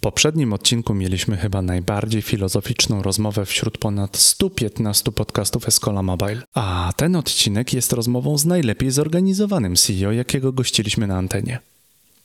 [0.00, 7.16] poprzednim odcinku mieliśmy chyba najbardziej filozoficzną rozmowę wśród ponad 115 podcastów Escola Mobile, a ten
[7.16, 11.58] odcinek jest rozmową z najlepiej zorganizowanym CEO, jakiego gościliśmy na antenie.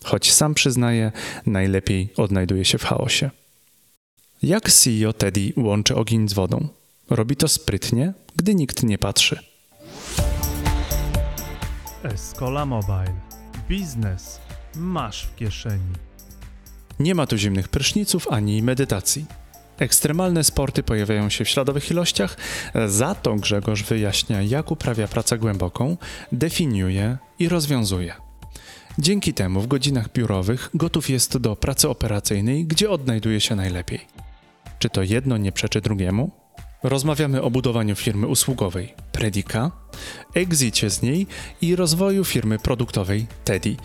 [0.04, 1.12] Choć sam przyznaje,
[1.46, 3.30] najlepiej odnajduje się w chaosie.
[4.44, 6.68] Jak CEO Teddy łączy ogień z wodą?
[7.10, 9.40] Robi to sprytnie, gdy nikt nie patrzy.
[12.04, 13.16] Escola Mobile.
[13.70, 14.40] Biznes
[14.76, 16.05] masz w kieszeni.
[17.00, 19.26] Nie ma tu zimnych pryszniców ani medytacji.
[19.80, 22.38] Ekstremalne sporty pojawiają się w śladowych ilościach,
[22.88, 25.98] za to Grzegorz wyjaśnia, jak uprawia pracę głęboką,
[26.32, 28.14] definiuje i rozwiązuje.
[29.00, 34.00] Dzięki temu w godzinach biurowych gotów jest do pracy operacyjnej, gdzie odnajduje się najlepiej.
[34.80, 36.32] Czy to jedno nie przeczy drugiemu?
[36.84, 39.72] Rozmawiamy o budowaniu firmy usługowej Predika,
[40.34, 41.28] exicie z niej
[41.62, 43.76] i rozwoju firmy produktowej Teddy,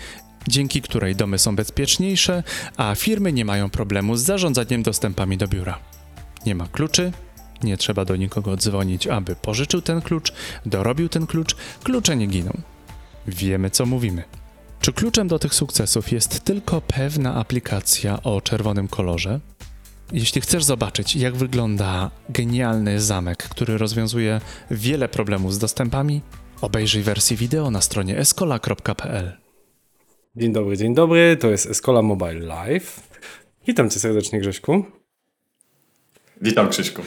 [0.48, 2.42] dzięki której domy są bezpieczniejsze,
[2.76, 5.78] a firmy nie mają problemu z zarządzaniem dostępami do biura.
[6.46, 7.12] Nie ma kluczy,
[7.62, 10.32] nie trzeba do nikogo dzwonić, aby pożyczył ten klucz,
[10.66, 12.52] dorobił ten klucz, klucze nie giną.
[13.26, 14.24] Wiemy, co mówimy.
[14.80, 19.40] Czy kluczem do tych sukcesów jest tylko pewna aplikacja o czerwonym kolorze?
[20.12, 26.20] Jeśli chcesz zobaczyć, jak wygląda genialny zamek, który rozwiązuje wiele problemów z dostępami,
[26.60, 29.49] obejrzyj wersję wideo na stronie escola.pl.
[30.36, 31.36] Dzień dobry, dzień dobry.
[31.36, 33.00] To jest Escola Mobile Live.
[33.66, 34.84] Witam cię serdecznie, Grześku.
[36.40, 37.02] Witam, Krzyśku.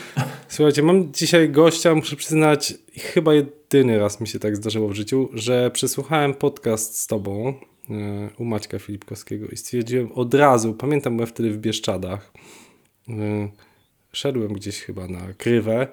[0.48, 5.28] Słuchajcie, mam dzisiaj gościa, muszę przyznać, chyba jedyny raz mi się tak zdarzyło w życiu,
[5.32, 7.54] że przesłuchałem podcast z tobą
[7.90, 12.32] e, u Maćka Filipkowskiego i stwierdziłem od razu, pamiętam, byłem wtedy w Bieszczadach,
[13.08, 13.12] e,
[14.12, 15.88] szedłem gdzieś chyba na krywę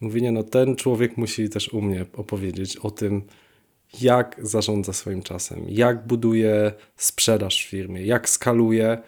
[0.00, 3.22] i mówię, nie no, ten człowiek musi też u mnie opowiedzieć o tym,
[4.02, 8.98] jak zarządza swoim czasem, jak buduje sprzedaż w firmie, jak skaluje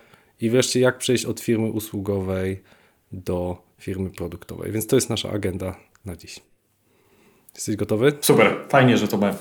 [0.41, 2.62] i wreszcie jak przejść od firmy usługowej
[3.12, 4.72] do firmy produktowej.
[4.72, 6.41] Więc to jest nasza agenda na dziś.
[7.55, 8.12] Jesteś gotowy?
[8.20, 9.34] Super, fajnie, że to mam.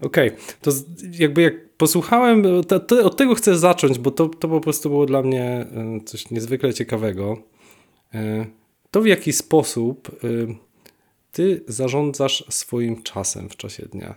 [0.00, 0.38] Okej, okay.
[0.60, 0.70] to
[1.18, 5.06] jakby jak posłuchałem, to, to, od tego chcę zacząć, bo to, to po prostu było
[5.06, 7.36] dla mnie e, coś niezwykle ciekawego.
[8.14, 8.46] E,
[8.90, 10.54] to w jaki sposób e,
[11.32, 14.14] ty zarządzasz swoim czasem w czasie dnia.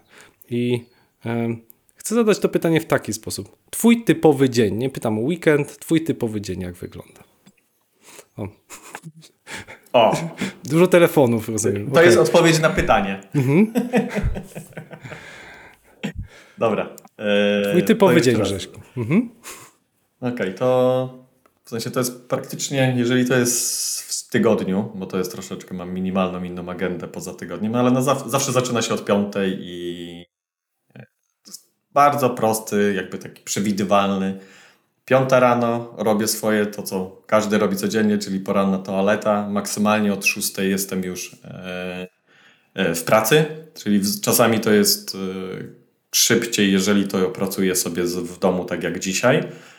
[0.50, 0.86] I
[1.26, 1.56] e,
[1.96, 3.58] chcę zadać to pytanie w taki sposób.
[3.70, 7.24] Twój typowy dzień, nie pytam o weekend, twój typowy dzień jak wygląda?
[8.38, 8.48] O.
[9.94, 10.16] o.
[10.70, 11.86] Dużo telefonów, rozumiem.
[11.86, 12.06] To okay.
[12.06, 13.22] jest odpowiedź na pytanie.
[13.36, 13.74] Mhm.
[16.58, 16.96] Dobra.
[17.18, 18.82] E, Twój typowy dzień, Grześku.
[18.98, 19.30] Mhm.
[20.22, 21.26] Okej, okay, to
[21.64, 26.44] w sensie to jest praktycznie, jeżeli to jest tygodniu, bo to jest troszeczkę, mam minimalną
[26.44, 30.26] inną agendę poza tygodniem, ale no zawsze zaczyna się od piątej i
[31.48, 34.40] jest bardzo prosty, jakby taki przewidywalny.
[35.06, 39.50] Piąta rano robię swoje, to co każdy robi codziennie, czyli poranna toaleta.
[39.50, 42.08] Maksymalnie od szóstej jestem już e,
[42.74, 45.18] e, w pracy, czyli czasami to jest e,
[46.16, 49.75] szybciej, jeżeli to pracuję sobie w domu, tak jak dzisiaj E,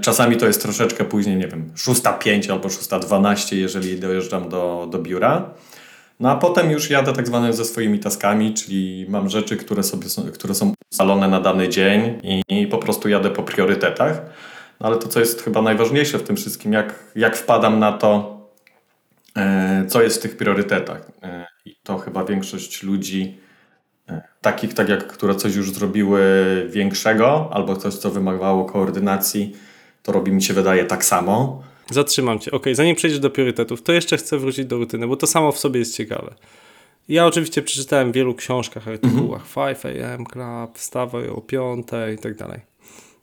[0.00, 5.50] czasami to jest troszeczkę później, nie wiem, 6.05 albo 6.12, jeżeli dojeżdżam do, do biura.
[6.20, 10.08] No a potem już jadę tak zwane ze swoimi taskami, czyli mam rzeczy, które, sobie
[10.08, 14.22] są, które są ustalone na dany dzień i, i po prostu jadę po priorytetach.
[14.80, 18.40] No ale to, co jest chyba najważniejsze w tym wszystkim, jak, jak wpadam na to,
[19.36, 21.10] e, co jest w tych priorytetach.
[21.22, 23.38] E, I to chyba większość ludzi
[24.40, 26.20] takich, tak jak które coś już zrobiły
[26.70, 29.52] większego, albo coś, co wymagało koordynacji,
[30.02, 31.62] to robi mi się wydaje tak samo.
[31.90, 32.50] Zatrzymam cię.
[32.50, 35.58] Ok, zanim przejdziesz do priorytetów, to jeszcze chcę wrócić do rutyny, bo to samo w
[35.58, 36.34] sobie jest ciekawe.
[37.08, 39.82] Ja oczywiście przeczytałem w wielu książkach, artykułach mm -hmm.
[39.82, 42.60] 5 AM Club, wstawaj o 5 i tak dalej.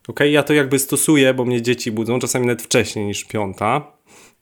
[0.07, 3.91] Ok, ja to jakby stosuję, bo mnie dzieci budzą, czasami nawet wcześniej niż piąta.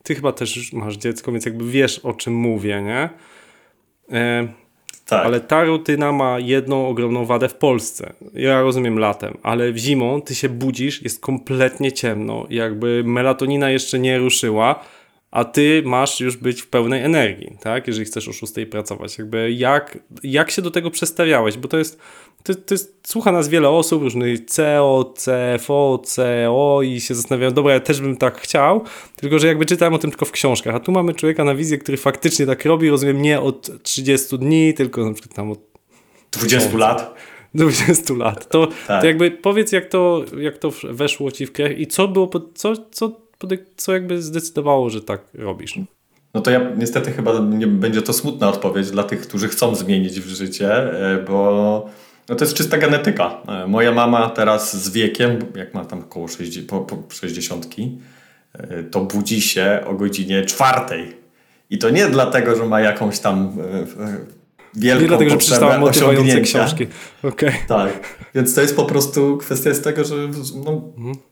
[0.04, 3.10] Ty chyba też masz dziecko, więc jakby wiesz o czym mówię, nie?
[4.12, 4.48] E,
[5.06, 5.26] tak.
[5.26, 8.14] Ale ta rutyna ma jedną ogromną wadę w Polsce.
[8.34, 14.00] Ja rozumiem latem, ale w zimą ty się budzisz, jest kompletnie ciemno, jakby melatonina jeszcze
[14.00, 14.84] nie ruszyła,
[15.32, 17.88] a ty masz już być w pełnej energii, tak?
[17.88, 19.18] Jeżeli chcesz o 6 pracować.
[19.18, 21.58] Jakby jak, jak się do tego przestawiałeś?
[21.58, 22.00] Bo to jest,
[22.44, 27.74] to, to jest, słucha nas wiele osób, różnych CO, CFO, CO i się zastanawiają, dobra,
[27.74, 28.84] ja też bym tak chciał,
[29.16, 31.78] tylko że jakby czytałem o tym tylko w książkach, a tu mamy człowieka na wizję,
[31.78, 35.60] który faktycznie tak robi, rozumiem, nie od 30 dni, tylko na przykład tam od
[36.32, 37.16] 20 lat.
[37.54, 38.50] 20 lat.
[38.50, 39.02] To, tak.
[39.02, 42.74] to jakby powiedz, jak to, jak to weszło ci w krew i co było, co,
[42.92, 43.21] co
[43.78, 45.80] co jakby zdecydowało, że tak robisz?
[46.34, 50.20] No to ja niestety chyba nie będzie to smutna odpowiedź dla tych, którzy chcą zmienić
[50.20, 51.90] w życie, e, bo
[52.30, 53.42] no to jest czysta genetyka.
[53.48, 57.68] E, moja mama teraz z wiekiem, jak ma tam około 60, po, po 60,
[58.54, 61.22] e, to budzi się o godzinie czwartej.
[61.70, 63.58] I to nie dlatego, że ma jakąś tam
[64.76, 66.88] wielką Nie dlatego, że potrzebę przeczytałem motywujące książki.
[67.24, 67.54] Okej.
[67.68, 70.16] Tak, więc to jest po prostu kwestia z tego, że
[70.66, 70.82] no,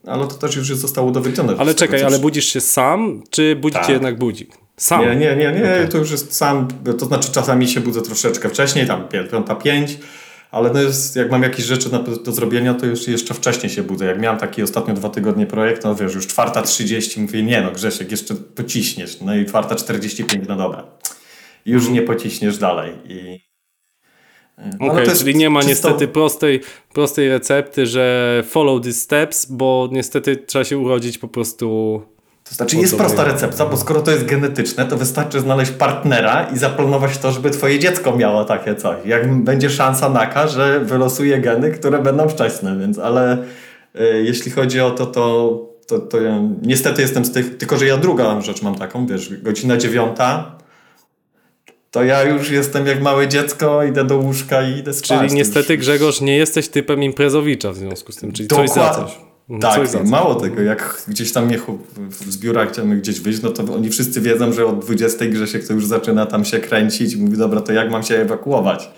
[0.07, 1.49] ale to też już zostało udowodnione.
[1.49, 1.67] Mhm.
[1.67, 3.87] Ale czekaj, ale budzisz się sam, czy budzi Tak.
[3.87, 4.57] cię jednak budzik?
[4.77, 5.01] Sam.
[5.01, 6.67] Nie, nie, nie, nie, to już jest sam,
[6.99, 9.97] to znaczy czasami się budzę troszeczkę wcześniej, tam piąta pięć,
[10.51, 11.89] ale to jest, jak mam jakieś rzeczy
[12.23, 14.05] do zrobienia, to już jeszcze wcześniej się budzę.
[14.05, 17.71] Jak miałem taki ostatnio dwa tygodnie projekt, no wiesz, już czwarta trzydzieści, mówię, nie no
[17.71, 19.21] Grzesiek, jeszcze pociśniesz.
[19.21, 20.83] No i czwarta czterdzieści pięć, no dobra.
[21.69, 22.93] Już nie pociśniesz dalej.
[23.05, 23.39] I...
[24.57, 26.61] no, ale Okej, jest czyli nie ma czysto- niestety prostej,
[26.93, 32.01] prostej recepty, że follow these steps, bo niestety trzeba się urodzić po prostu.
[32.49, 36.57] To znaczy jest prosta recepta, bo skoro to jest genetyczne, to wystarczy znaleźć partnera i
[36.57, 39.05] zaplanować to, żeby twoje dziecko miało takie coś.
[39.05, 43.37] Jak będzie szansa naka, że wylosuje geny, które będą wczesne, więc ale
[43.95, 47.85] y, jeśli chodzi o to, to, to, to ja niestety jestem z tych, tylko że
[47.85, 50.57] ja druga rzecz mam taką, wiesz, godzina dziewiąta,
[51.91, 55.07] to ja już jestem jak małe dziecko, idę do łóżka i idę spać.
[55.19, 58.75] Czyli niestety już- Grzegorz nie jesteś typem imprezowicza w związku z tym, czyli coś za
[58.75, 59.03] Dokładnie.
[59.05, 59.29] coś.
[59.61, 60.09] Tak, coś za coś.
[60.09, 61.59] mało tego, jak gdzieś tam mnie
[61.97, 65.73] w zbiórach chcemy gdzieś wyjść, no to oni wszyscy wiedzą, że od 20 Grzesiek to
[65.73, 68.89] już zaczyna tam się kręcić i mówi, dobra, to jak mam się ewakuować?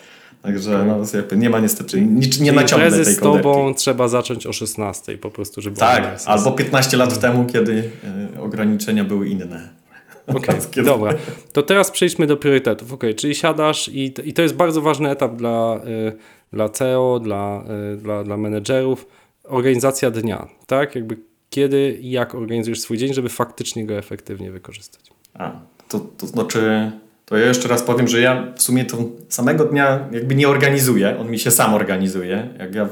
[0.41, 3.75] Także no, nie ma niestety, nic, nie naciągnę tej z tobą koderki.
[3.79, 7.89] trzeba zacząć o 16 po prostu, żeby Tak, albo 15 lat temu, kiedy
[8.37, 9.80] e, ograniczenia były inne.
[10.27, 11.13] Okej, Kiedy- dobra.
[11.53, 12.93] To teraz przejdźmy do priorytetów.
[12.93, 16.17] Okej, czyli siadasz i, i to jest bardzo ważny etap dla, y,
[16.53, 17.63] dla CEO, dla,
[17.93, 19.07] y, dla, dla menedżerów.
[19.43, 20.95] Organizacja dnia, tak?
[20.95, 21.17] Jakby
[21.49, 25.01] kiedy i jak organizujesz swój dzień, żeby faktycznie go efektywnie wykorzystać.
[25.33, 25.51] A,
[25.89, 26.91] to, to znaczy,
[27.25, 28.97] to ja jeszcze raz powiem, że ja w sumie to
[29.29, 32.49] samego dnia jakby nie organizuję, on mi się sam organizuje.
[32.59, 32.89] Jak ja,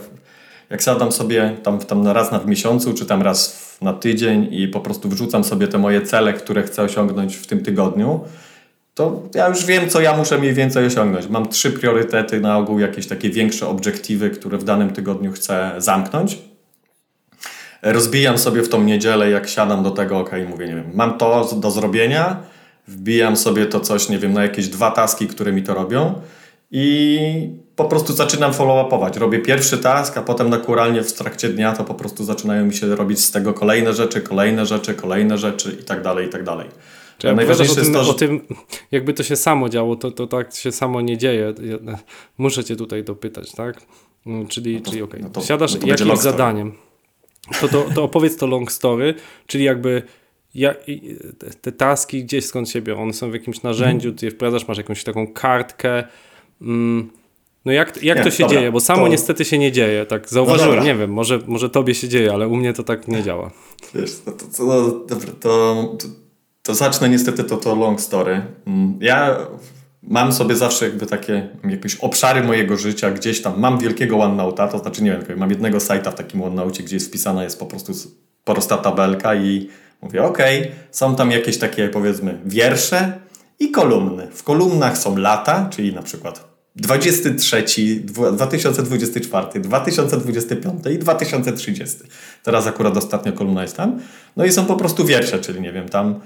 [0.70, 4.48] jak sadam sobie tam, tam raz na w miesiącu, czy tam raz w, na tydzień
[4.52, 8.20] i po prostu wrzucam sobie te moje cele, które chcę osiągnąć w tym tygodniu,
[9.00, 11.28] to ja już wiem, co ja muszę mniej więcej osiągnąć.
[11.28, 16.38] Mam trzy priorytety, na ogół jakieś takie większe obiektywy, które w danym tygodniu chcę zamknąć.
[17.82, 21.50] Rozbijam sobie w tą niedzielę, jak siadam do tego, ok, mówię, nie wiem, mam to
[21.56, 22.38] do zrobienia,
[22.88, 26.14] wbijam sobie to coś, nie wiem, na jakieś dwa taski, które mi to robią
[26.72, 29.18] i po prostu zaczynam follow-upować.
[29.18, 32.96] Robię pierwszy task, a potem naturalnie w trakcie dnia to po prostu zaczynają mi się
[32.96, 36.68] robić z tego kolejne rzeczy, kolejne rzeczy, kolejne rzeczy i tak dalej, i tak dalej.
[37.18, 38.42] Czy jak Najważniejsze o jest tym, to, o tym,
[38.92, 41.54] jakby to się samo działo, to, to tak się samo nie dzieje.
[42.38, 43.82] Muszę cię tutaj dopytać, tak?
[44.26, 46.72] Mm, Czyli, czyli okej, no to- siadasz no to będzie jakimś zadaniem.
[47.62, 49.14] To, to, to opowiedz to long story,
[49.48, 50.04] czyli jakby
[50.56, 50.74] ja,
[51.62, 54.18] te, taski gdzieś skąd się biorą, one są w jakimś narzędziu, Mhm.
[54.18, 56.04] ty je wprowadzasz, masz jakąś taką kartkę.
[56.62, 57.10] Mm,
[57.66, 58.72] no jak, jak Nie, to się dobra, dzieje?
[58.72, 60.84] Bo samo to- No niestety się nie dzieje, tak zauważyłem, dobra.
[60.84, 63.52] nie wiem, może, może tobie się dzieje, ale u mnie to tak nie działa.
[63.96, 66.08] Wiesz, no to, to, no, dobra, to, to,
[66.64, 68.42] to zacznę niestety to, to long story.
[68.68, 69.38] Mm, Ja
[70.04, 74.80] mam sobie zawsze jakby takie jakieś obszary mojego życia, gdzieś tam mam wielkiego OneNote'a, to
[74.80, 77.94] znaczy nie wiem, mam jednego sajta w takim OneNote'cie, gdzie jest wpisana jest po prostu
[78.44, 79.70] prosta tabelka i
[80.02, 80.38] mówię, ok,
[80.92, 83.20] są tam jakieś takie powiedzmy wiersze
[83.60, 84.28] i kolumny.
[84.32, 87.64] W kolumnach są lata, czyli na przykład 23,
[88.06, 91.98] dwa- 2024, 2025 i 2030.
[92.44, 94.00] Teraz akurat ostatnia kolumna jest tam.
[94.38, 96.20] No i są po prostu wiersze, czyli nie wiem, tam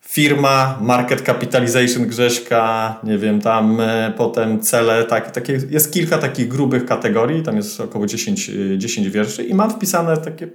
[0.00, 6.48] firma, market capitalization Grześka, nie wiem, tam e, potem cele, tak, takie, jest kilka takich
[6.48, 10.48] grubych kategorii, tam jest około 10, e, 10 wierszy i mam wpisane takie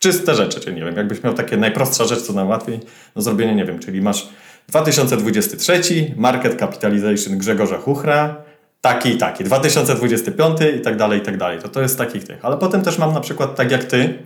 [0.00, 2.80] czyste rzeczy, czyli nie wiem, jakbyś miał takie najprostsza rzecz, co najłatwiej
[3.16, 4.28] do zrobienia, nie wiem, czyli masz
[4.68, 8.47] 2023, market capitalization Grzegorza Chuchra,
[8.80, 11.58] taki i taki, 2025 i tak dalej, i tak dalej.
[11.58, 12.44] To to jest takich tych.
[12.44, 14.18] Ale potem też mam na przykład, tak jak ty,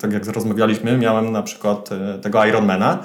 [0.00, 2.98] tak jak rozmawialiśmy, miałem na przykład e, tego Ironmana,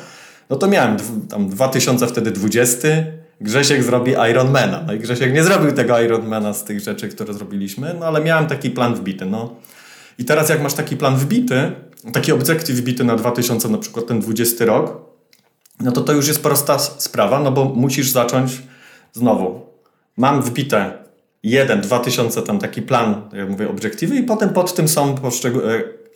[0.49, 0.97] no to miałem
[1.29, 2.87] tam 2000 wtedy 20,
[3.41, 4.83] Grzesiek zrobi Ironmana.
[4.87, 8.47] No i Grzesiek nie zrobił tego Ironmana z tych rzeczy, które zrobiliśmy, no ale miałem
[8.47, 9.55] taki plan wbity, no.
[10.19, 11.71] I teraz jak masz taki plan wbity,
[12.13, 15.01] taki obiektyw wbity na 2000 na przykład ten 20 rok,
[15.79, 18.61] no to to już jest prosta sprawa, no bo musisz zacząć
[19.13, 19.62] znowu.
[20.17, 21.03] Mam wbite
[21.43, 25.17] jeden, 2000 tam taki plan, jak mówię, obiektywy i potem pod tym są e,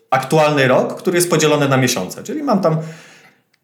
[0.10, 2.24] aktualny rok, który jest podzielony na miesiące.
[2.24, 2.77] Czyli mam tam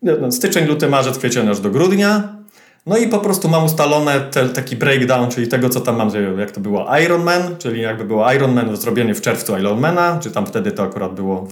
[0.02, 2.44] no, styczeń, luty, marzec, kwiecień aż do grudnia.
[2.86, 6.10] No i po prostu mam ustalone te, taki breakdown, czyli tego, co tam mam,
[6.40, 10.72] jak to było Ironman, czyli jakby było Ironman, zrobienie w czerwcu Ironmana, czy tam wtedy
[10.72, 11.48] to akurat było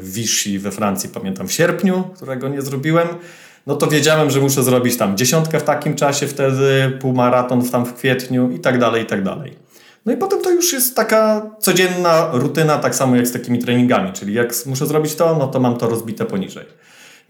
[0.00, 3.08] w Vichy we Francji, pamiętam w sierpniu, którego nie zrobiłem.
[3.66, 7.86] No to wiedziałem, że muszę zrobić tam dziesiątkę w takim czasie wtedy, półmaraton w tam
[7.86, 9.56] w kwietniu i tak dalej, i tak dalej.
[10.06, 14.12] No i potem to już jest taka codzienna rutyna, tak samo jak z takimi treningami,
[14.12, 16.64] czyli jak muszę zrobić to, no to mam to rozbite poniżej.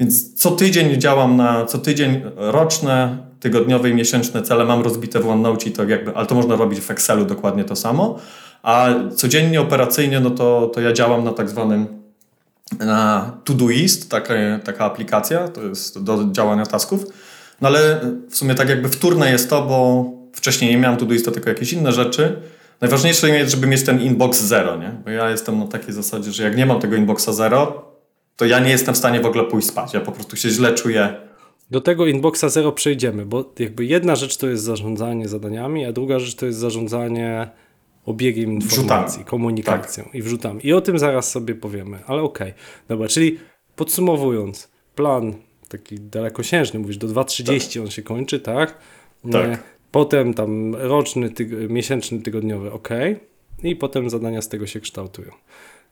[0.00, 5.28] Więc co tydzień działam na, co tydzień roczne, tygodniowe i miesięczne cele mam rozbite w
[5.28, 8.18] OneNote, to jakby, ale to można robić w Excelu dokładnie to samo.
[8.62, 12.03] A codziennie operacyjnie, no to, to ja działam na tak zwanym
[13.44, 17.04] Todoist, taka, taka aplikacja, to jest do działania tasków.
[17.60, 21.48] No ale w sumie tak jakby wtórne jest to, bo wcześniej nie miałem Todoista, tylko
[21.48, 22.36] jakieś inne rzeczy.
[22.80, 24.92] Najważniejsze jest, żeby mieć ten inbox zero, nie?
[25.04, 27.84] Bo ja jestem na takiej zasadzie, że jak nie mam tego inboxa zero,
[28.36, 29.94] to ja nie jestem w stanie w ogóle pójść spać.
[29.94, 31.16] Ja po prostu się źle czuję.
[31.70, 36.18] Do tego inboxa zero przejdziemy, bo jakby jedna rzecz to jest zarządzanie zadaniami, a druga
[36.18, 37.48] rzecz to jest zarządzanie
[38.06, 39.24] obiegiem informacji, Wrzutami.
[39.24, 40.66] komunikacją i wrzutami.
[40.66, 42.52] I o tym zaraz sobie powiemy, ale okej.
[42.88, 43.38] Dobra, czyli
[43.76, 45.34] podsumowując, plan
[45.68, 48.78] taki dalekosiężny, mówisz, do 2.30 on się kończy, tak?
[49.32, 49.48] Tak.
[49.50, 49.58] Nie,
[49.90, 52.88] Potem tam roczny, tyg- miesięczny, tygodniowy, ok.
[53.62, 55.30] I potem zadania z tego się kształtują.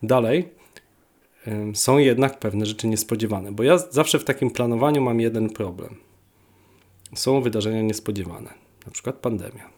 [0.03, 0.49] Dalej
[1.49, 5.95] ym, są jednak pewne rzeczy niespodziewane, bo ja zawsze w takim planowaniu mam jeden problem.
[7.15, 8.55] Są wydarzenia niespodziewane,
[8.87, 9.71] na przykład pandemia,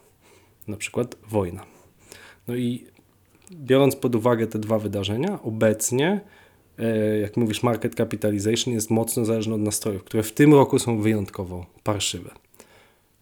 [0.69, 1.65] na przykład wojna.
[2.49, 2.87] No i
[3.53, 6.21] biorąc pod uwagę te dwa wydarzenia, obecnie,
[6.79, 11.01] e, jak mówisz, market capitalization jest mocno zależny od nastrojów, które w tym roku są
[11.01, 12.31] wyjątkowo parszywe.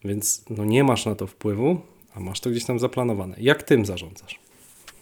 [0.05, 1.81] Więc no nie masz na to wpływu,
[2.15, 3.37] a masz to gdzieś tam zaplanowane.
[3.39, 4.39] Jak tym zarządzasz?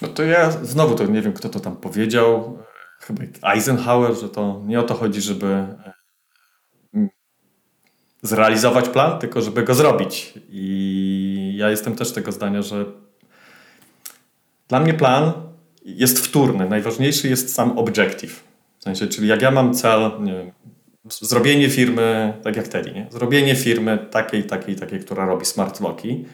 [0.02, 2.58] No to ja znowu to nie wiem, kto to tam powiedział.
[3.00, 5.46] Chyba Eisenhower, że to nie o to chodzi, żeby
[6.94, 7.08] mm,
[8.22, 10.34] zrealizować plan, tylko żeby go zrobić.
[10.48, 12.84] I ja jestem też tego zdania, że
[14.70, 15.32] dla mnie plan
[15.84, 16.68] jest wtórny.
[16.68, 18.44] Najważniejszy jest sam objective.
[18.78, 20.52] W sensie, czyli jak ja mam cel, wiem,
[21.10, 23.06] zrobienie firmy, tak jak Teddy, nie?
[23.10, 26.24] zrobienie firmy takiej, takiej, takiej, która robi smart locki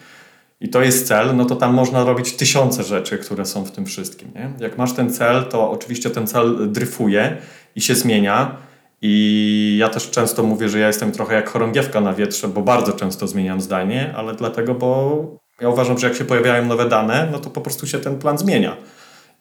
[0.60, 3.86] i to jest cel, no to tam można robić tysiące rzeczy, które są w tym
[3.86, 4.32] wszystkim.
[4.34, 4.50] Nie?
[4.58, 7.36] Jak masz ten cel, to oczywiście ten cel dryfuje
[7.76, 8.56] i się zmienia
[9.02, 12.92] i ja też często mówię, że ja jestem trochę jak chorągiewka na wietrze, bo bardzo
[12.92, 17.38] często zmieniam zdanie, ale dlatego, bo ja uważam, że jak się pojawiają nowe dane, no
[17.38, 18.76] to po prostu się ten plan zmienia.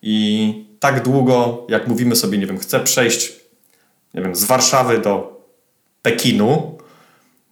[0.01, 3.45] I tak długo, jak mówimy sobie, nie wiem, chcę przejść
[4.15, 5.41] nie wiem, z Warszawy do
[6.01, 6.77] Pekinu,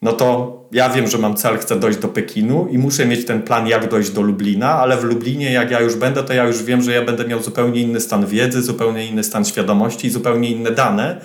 [0.01, 3.41] no to ja wiem, że mam cel, chcę dojść do Pekinu i muszę mieć ten
[3.41, 6.63] plan, jak dojść do Lublina, ale w Lublinie, jak ja już będę, to ja już
[6.63, 10.49] wiem, że ja będę miał zupełnie inny stan wiedzy, zupełnie inny stan świadomości i zupełnie
[10.49, 11.21] inne dane,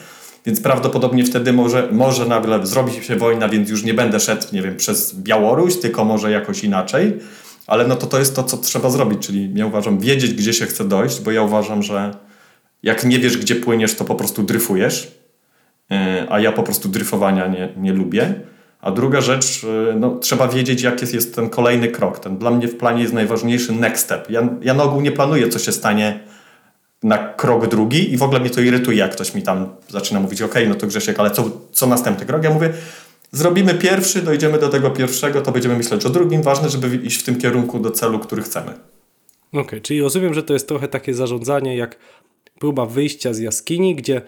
[0.49, 4.62] więc prawdopodobnie wtedy może, może nagle zrobi się wojna, więc już nie będę szedł, nie
[4.62, 7.19] wiem, przez Białoruś, tylko może jakoś inaczej,
[7.67, 10.67] ale no to to jest to, co trzeba zrobić, czyli ja uważam, wiedzieć, gdzie się
[10.67, 12.14] chce dojść, bo ja uważam, że
[12.83, 15.19] jak nie wiesz, gdzie płyniesz, to po prostu dryfujesz,
[16.28, 18.35] a ja po prostu dryfowania nie, nie lubię.
[18.81, 22.19] A druga rzecz, no, trzeba wiedzieć, jaki jest, jest ten kolejny krok.
[22.19, 24.31] Ten dla mnie w planie jest najważniejszy next step.
[24.31, 26.21] Ja, ja na ogół nie planuję, co się stanie
[27.02, 30.43] na krok drugi i w ogóle mnie to irytuje, jak ktoś mi tam zaczyna mówić,
[30.43, 32.45] ok, no to Grzesiek, ale co, co następny krok?
[32.45, 32.73] Ja mówię,
[33.33, 36.43] zrobimy pierwszy, dojdziemy do tego pierwszego, to będziemy myśleć o drugim.
[36.43, 38.71] Ważne, żeby iść w tym kierunku do celu, który chcemy.
[39.52, 41.97] Okej, okay, czyli rozumiem, że to jest trochę takie zarządzanie jak
[42.59, 44.23] próba wyjścia z jaskini, gdzie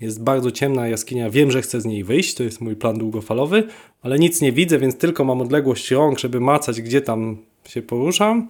[0.00, 3.64] jest bardzo ciemna jaskinia, wiem, że chcę z niej wyjść, to jest mój plan długofalowy,
[4.02, 7.36] ale nic nie widzę, więc tylko mam odległość rąk, żeby macać, gdzie tam
[7.68, 8.48] się poruszam.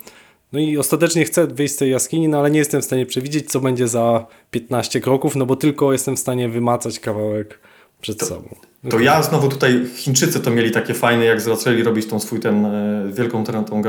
[0.53, 3.51] No i ostatecznie chcę wyjść z tej jaskini, no ale nie jestem w stanie przewidzieć,
[3.51, 7.61] co będzie za 15 kroków, no bo tylko jestem w stanie wymacać kawałek
[8.01, 8.55] przed to, sobą.
[8.91, 12.67] To ja znowu tutaj, Chińczycy to mieli takie fajne, jak zaczęli robić tą swój ten
[12.67, 13.83] e, wielką tą, tą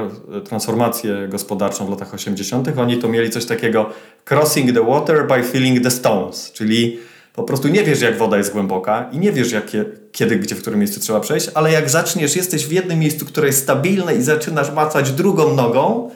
[0.45, 3.89] transformację gospodarczą w latach 80., oni to mieli coś takiego
[4.29, 6.99] crossing the water by feeling the stones, czyli
[7.33, 10.61] po prostu nie wiesz, jak woda jest głęboka i nie wiesz, jakie, kiedy, gdzie, w
[10.61, 14.21] którym miejscu trzeba przejść, ale jak zaczniesz, jesteś w jednym miejscu, które jest stabilne i
[14.21, 16.09] zaczynasz macać drugą nogą,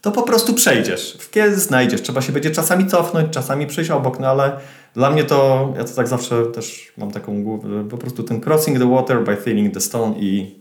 [0.00, 1.16] to po prostu przejdziesz.
[1.20, 2.02] W kiedy znajdziesz.
[2.02, 4.60] Trzeba się będzie czasami cofnąć, czasami przejść obok, no ale
[4.94, 8.78] dla mnie to, ja to tak zawsze też mam taką głowę, po prostu ten crossing
[8.78, 10.54] the water by feeling the stone i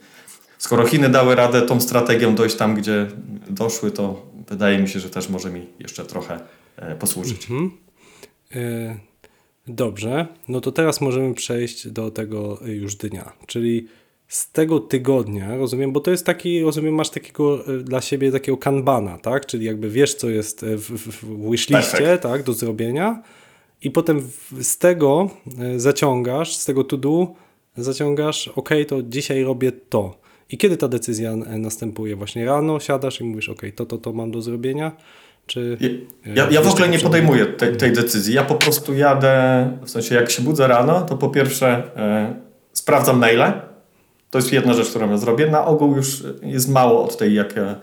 [0.57, 3.07] skoro Chiny dały radę tą strategią dojść tam, gdzie
[3.49, 6.39] doszły, to wydaje mi się, że też może mi jeszcze trochę
[6.77, 7.51] e, posłużyć.
[7.51, 7.71] Mhm.
[8.55, 9.07] Y
[9.67, 13.87] Dobrze, no to teraz możemy przejść do tego już dnia, czyli
[14.27, 19.17] z tego tygodnia, rozumiem, bo to jest taki, rozumiem, masz takiego dla siebie takiego kanbana,
[19.17, 19.45] tak?
[19.45, 23.23] Czyli jakby wiesz, co jest w, w wishliście, tak, do zrobienia
[23.81, 24.29] i potem
[24.61, 25.29] z tego
[25.77, 27.27] zaciągasz, z tego to do
[27.77, 30.17] zaciągasz, ok, to dzisiaj robię to.
[30.49, 32.15] I kiedy ta decyzja następuje?
[32.15, 34.91] Właśnie rano siadasz i mówisz, ok, to, to, to mam do zrobienia,
[35.45, 35.77] czy...
[36.35, 38.33] Ja, ja w ogóle nie podejmuję tej, tej, decyzji.
[38.33, 42.35] Ja po prostu jadę, w sensie jak się budzę rano, to po pierwsze e,
[42.73, 43.53] sprawdzam maile.
[44.29, 45.47] To jest jedna rzecz, którą ja zrobię.
[45.47, 47.75] Na ogół już jest mało od tej, jak ja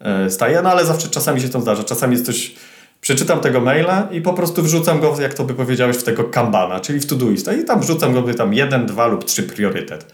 [0.00, 1.84] e, staję, no ale zawsze czasami się to zdarza.
[1.84, 2.54] Czasami jest coś
[3.00, 6.80] przeczytam tego maila i po prostu wrzucam go, jak to by powiedziałeś, w tego Kanbana,
[6.80, 10.06] czyli w Todoista i tam wrzucam go by tam jeden, dwa lub trzy priorytet.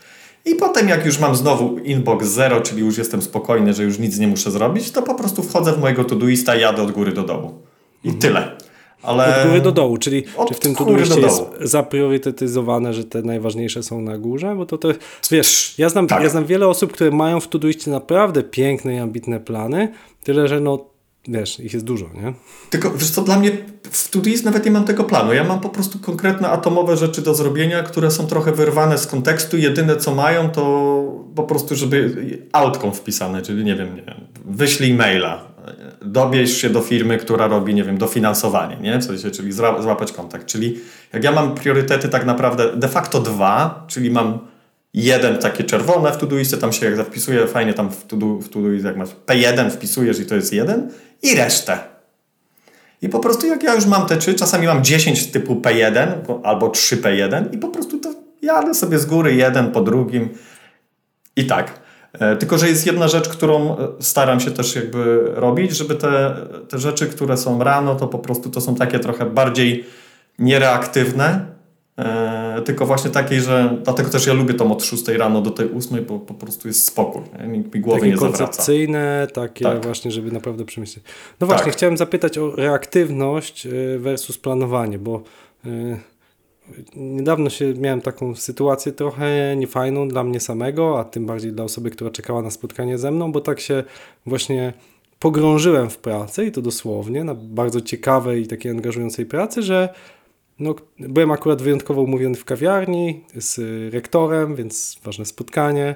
[0.45, 4.19] I potem jak już mam znowu inbox zero, czyli już jestem spokojny, że już nic
[4.19, 7.23] nie muszę zrobić, to po prostu wchodzę w mojego Todoista i jadę od góry do
[7.23, 7.63] dołu.
[8.05, 8.57] I tyle.
[9.03, 9.43] Ale...
[9.43, 14.01] Od góry do dołu, czyli czy w tym Todoiście jest zapriorytetyzowane, że te najważniejsze są
[14.01, 14.55] na górze?
[14.57, 14.89] Bo to, to
[15.31, 16.23] wiesz, ja znam, Tak.
[16.23, 19.93] ja znam wiele osób, które mają w Todoiście naprawdę piękne i ambitne plany,
[20.25, 20.87] tyle, że no,
[21.29, 22.35] wiesz, ich jest dużo, nie?
[22.71, 23.51] Tylko wiesz co, dla mnie
[23.91, 25.33] w Todoist nawet nie mam tego planu.
[25.33, 29.57] Ja mam po prostu konkretne atomowe rzeczy do zrobienia, które są trochę wyrwane z kontekstu.
[29.57, 31.03] Jedyne co mają to
[31.35, 32.15] po prostu, żeby
[32.53, 35.45] outcome wpisane, czyli nie wiem, nie wiem wyślij maila,
[36.03, 38.99] dobierz się do firmy, która robi, nie wiem, dofinansowanie, nie?
[38.99, 40.47] W sensie, czyli złapać kontakt.
[40.47, 40.81] Czyli
[41.13, 44.39] jak ja mam priorytety tak naprawdę de facto dwa, czyli mam
[44.95, 48.85] jeden takie czerwone w Todoistie, tam się jak zapisuje, fajnie tam w Todo, w Todoist,
[48.85, 50.91] jak masz P1 wpisujesz i to jest jeden
[51.23, 51.79] i resztę.
[53.03, 56.07] I po prostu jak ja już mam te trzy, czasami mam 10 typu P1
[56.43, 60.29] albo 3 P1 i po prostu to jadę sobie z góry jeden po drugim
[61.37, 61.88] i tak.
[62.19, 66.37] E, Tylko, że jest jedna rzecz, którą e, staram się też jakby robić, żeby te,
[66.69, 69.85] te rzeczy, które są rano, to po prostu to są takie trochę bardziej
[70.39, 71.47] niereaktywne,
[71.99, 75.69] e, tylko właśnie takiej, że dlatego też ja lubię tą od 6 rano do tej
[75.77, 78.45] 8, bo po prostu jest spokój, nikt mi głowy Takie nie zawraca.
[78.45, 79.83] koncepcyjne, takie Tak.
[79.87, 81.05] właśnie, żeby naprawdę przemyśleć.
[81.41, 81.75] No właśnie, Tak.
[81.75, 85.23] chciałem zapytać o reaktywność versus planowanie, bo
[86.97, 91.91] niedawno się miałem taką sytuację trochę niefajną dla mnie samego, a tym bardziej dla osoby,
[91.91, 93.85] która czekała na spotkanie ze mną, bo tak się
[94.27, 94.73] właśnie
[95.19, 99.89] pogrążyłem w pracy i to dosłownie, na bardzo ciekawej i takiej angażującej pracy, że
[100.59, 103.61] no, byłem akurat wyjątkowo umówiony w kawiarni z
[103.95, 105.95] rektorem, więc ważne spotkanie.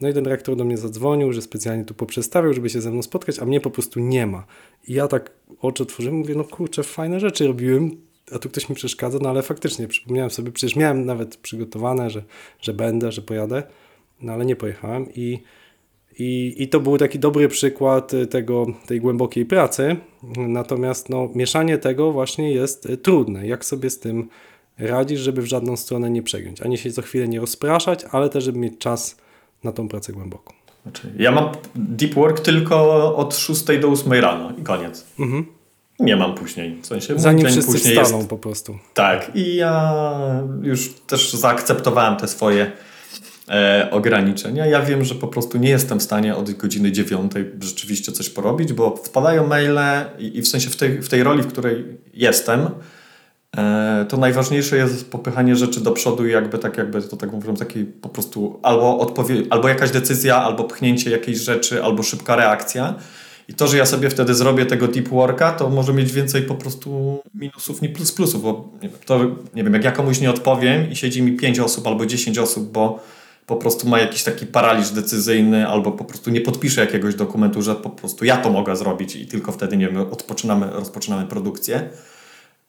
[0.00, 3.02] No i ten rektor do mnie zadzwonił, że specjalnie tu poprzestawiał, żeby się ze mną
[3.02, 4.44] spotkać, a mnie po prostu nie ma.
[4.88, 7.90] I ja tak oczy otworzyłem, mówię, no kurczę, fajne rzeczy robiłem,
[8.32, 12.22] a tu ktoś mi przeszkadza, no ale faktycznie przypomniałem sobie, przecież miałem nawet przygotowane, że,
[12.60, 13.62] że będę, że pojadę,
[14.20, 15.42] no ale nie pojechałem i,
[16.18, 19.96] i, i to był taki dobry przykład y, tego, tej głębokiej pracy,
[20.36, 23.46] natomiast no, mieszanie tego właśnie jest y, trudne.
[23.46, 24.28] Jak sobie z tym
[24.78, 28.44] radzisz, żeby w żadną stronę nie przegiąć, ani się co chwilę nie rozpraszać, ale też,
[28.44, 29.16] żeby mieć czas
[29.64, 30.52] na tą pracę głęboką.
[30.82, 35.06] Znaczy, ja mam deep work tylko od 6 do 8 rano i koniec.
[36.00, 36.78] Nie mam później.
[36.82, 38.78] W sensie Zanim wszyscy później wstaną jest po prostu.
[38.94, 39.92] Tak, i ja
[40.62, 42.72] już też zaakceptowałem te swoje
[43.48, 44.66] e, ograniczenia.
[44.66, 48.72] Ja wiem, że po prostu nie jestem w stanie od godziny dziewiątej rzeczywiście coś porobić,
[48.72, 49.78] bo wpadają maile
[50.18, 52.68] i, i w sensie w tej, w tej roli, w której jestem,
[53.56, 57.56] e, to najważniejsze jest popychanie rzeczy do przodu i jakby tak jakby to tak mówią,
[57.56, 62.94] taki po prostu albo, odpowie- albo jakaś decyzja, albo pchnięcie jakiejś rzeczy, albo szybka reakcja.
[63.52, 66.54] I to, że ja sobie wtedy zrobię tego deep worka, to może mieć więcej po
[66.54, 69.20] prostu minusów niż plus plusów, bo nie wiem, to,
[69.54, 72.72] nie wiem, jak ja komuś nie odpowiem i siedzi mi 5 osób albo 10 osób,
[72.72, 73.02] bo
[73.46, 77.74] po prostu ma jakiś taki paraliż decyzyjny albo po prostu nie podpisze jakiegoś dokumentu, że
[77.74, 81.88] po prostu ja to mogę zrobić i tylko wtedy, nie wiem, odpoczynamy, rozpoczynamy produkcję,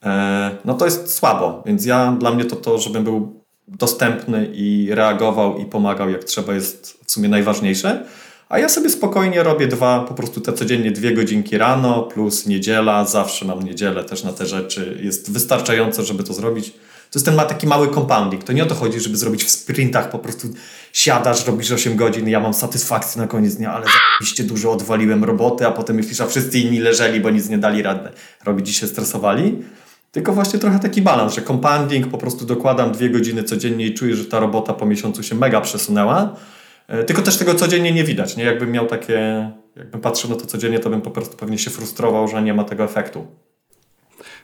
[0.03, 1.63] e, no to jest słabo.
[1.65, 6.53] Więc ja, dla mnie to to, żebym był dostępny i reagował i pomagał jak trzeba
[6.53, 8.05] jest w sumie najważniejsze.
[8.49, 13.05] A ja sobie spokojnie robię dwa, po prostu te codziennie dwie godzinki rano plus niedziela,
[13.05, 14.99] zawsze mam niedzielę też na te rzeczy.
[15.03, 16.73] Jest wystarczająco, żeby to zrobić.
[17.13, 18.43] To jest ten ma taki mały compounding.
[18.43, 20.47] To nie o to chodzi, żeby zrobić w sprintach, po prostu
[20.93, 25.67] siadasz, robisz 8 godzin, ja mam satysfakcję na koniec dnia, ale zajebiście dużo odwaliłem roboty,
[25.67, 28.09] a potem myślisz, a wszyscy inni leżeli, bo nic nie dali rady
[28.45, 29.63] robić się stresowali.
[30.11, 34.15] Tylko właśnie trochę taki balans, że compounding, po prostu dokładam dwie godziny codziennie i czuję,
[34.15, 36.35] że ta robota po miesiącu się mega przesunęła.
[36.93, 38.37] E, Tylko też tego codziennie nie widać.
[38.37, 38.43] Nie?
[38.43, 42.27] Jakbym miał takie, jakbym patrzył na to codziennie, to bym po prostu pewnie się frustrował,
[42.27, 43.27] że nie ma tego efektu.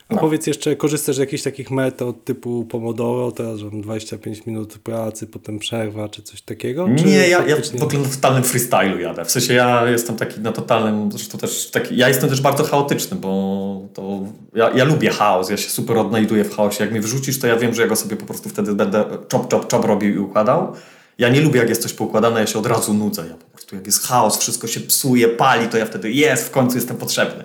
[0.08, 0.20] A No.
[0.20, 5.58] powiedz jeszcze, korzystasz z jakichś takich metod typu Pomodoro, teraz mam 25 minut pracy, potem
[5.58, 6.88] przerwa, czy coś takiego?
[6.98, 9.24] Czy Nie, ja, ja w ogóle na totalnym freestylu jadę.
[9.24, 13.16] W sensie ja jestem taki na totalnym, zresztą też taki, ja jestem też bardzo chaotyczny,
[13.16, 14.20] bo to
[14.54, 16.84] ja, ja lubię chaos, ja się super odnajduję w chaosie.
[16.84, 19.52] Jak mnie wrzucisz, to ja wiem, że ja go sobie po prostu wtedy będę chop,
[19.52, 20.72] chop, chop robił i układał.
[21.20, 23.26] Ja nie lubię, jak jest coś poukładane, ja się od razu nudzę.
[23.28, 26.50] Ja po prostu, jak jest chaos, wszystko się psuje, pali, to ja wtedy jest, w
[26.50, 27.44] końcu jestem potrzebny.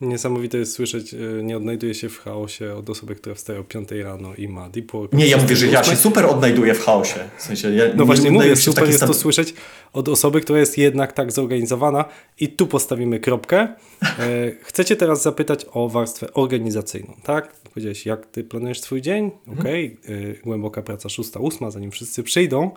[0.00, 3.88] Niesamowite jest słyszeć, y, nie odnajduje się w chaosie od osoby, która wstaje o 5
[4.02, 5.12] rano i ma deep work.
[5.12, 7.20] Nie, ja mówię, że ja się super odnajduję w chaosie.
[7.38, 9.54] W sensie, ja No nie właśnie mówię, super jest to stan- słyszeć
[9.92, 12.04] od osoby, która jest jednak tak zorganizowana
[12.40, 13.68] i tu postawimy kropkę.
[14.02, 14.16] E,
[14.62, 17.52] chcecie teraz zapytać o warstwę organizacyjną, tak?
[17.52, 19.30] Powiedziałeś, jak ty planujesz swój dzień?
[19.60, 22.70] Okej, e, głęboka praca 6-8, zanim wszyscy przyjdą.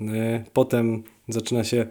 [0.00, 1.86] E, potem zaczyna się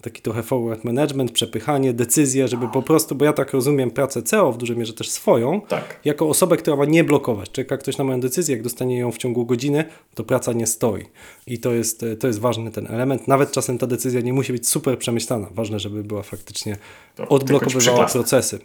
[0.00, 4.52] Taki trochę forward management, przepychanie, decyzje, żeby po prostu, bo ja tak rozumiem pracę CEO
[4.52, 6.00] w dużej mierze też swoją, Tak.
[6.04, 7.50] jako osobę, która ma nie blokować.
[7.50, 11.04] Czeka ktoś na moją decyzję, jak dostanie ją w ciągu godziny, to praca nie stoi.
[11.46, 13.28] I to jest, to jest ważny ten element.
[13.28, 15.48] Nawet czasem ta decyzja nie musi być super przemyślana.
[15.50, 16.76] Ważne, żeby była faktycznie
[17.16, 18.58] To odblokowywała procesy.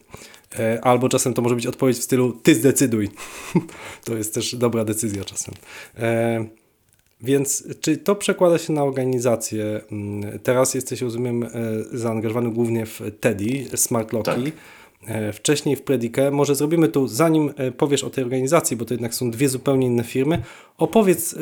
[0.59, 3.09] E, Albo czasem to może być odpowiedź w stylu ty zdecyduj.
[4.05, 5.53] to jest też dobra decyzja czasem.
[7.21, 9.81] Więc czy to przekłada się na organizację?
[9.91, 11.49] Mm, Teraz jesteś, rozumiem, e,
[11.91, 14.51] zaangażowany głównie w Teddy, Smart Locki.
[14.51, 14.53] Tak.
[15.07, 16.31] E, Wcześniej w Predikę.
[16.31, 19.87] Może zrobimy tu, zanim e, powiesz o tej organizacji, bo to jednak są dwie zupełnie
[19.87, 20.41] inne firmy.
[20.77, 21.35] Opowiedz,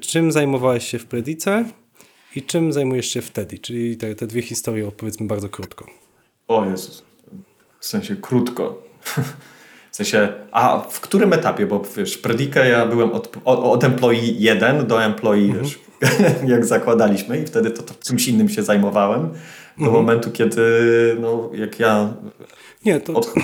[0.00, 1.64] czym zajmowałeś się w Predice
[2.36, 5.86] i czym zajmujesz się w Teddy, czyli te, te dwie historie opowiedzmy bardzo krótko.
[6.48, 7.02] O Jezus.
[7.80, 8.82] W sensie krótko.
[9.98, 11.66] W sensie, a w którym etapie?
[11.66, 15.78] Bo wiesz, Predikę ja byłem od, od, employee 1 do employee, wiesz,
[16.54, 19.28] jak zakładaliśmy i wtedy to, to czymś innym się zajmowałem.
[19.78, 20.62] Do momentu, kiedy,
[21.20, 22.14] no, jak ja
[22.84, 23.34] Nie, to od,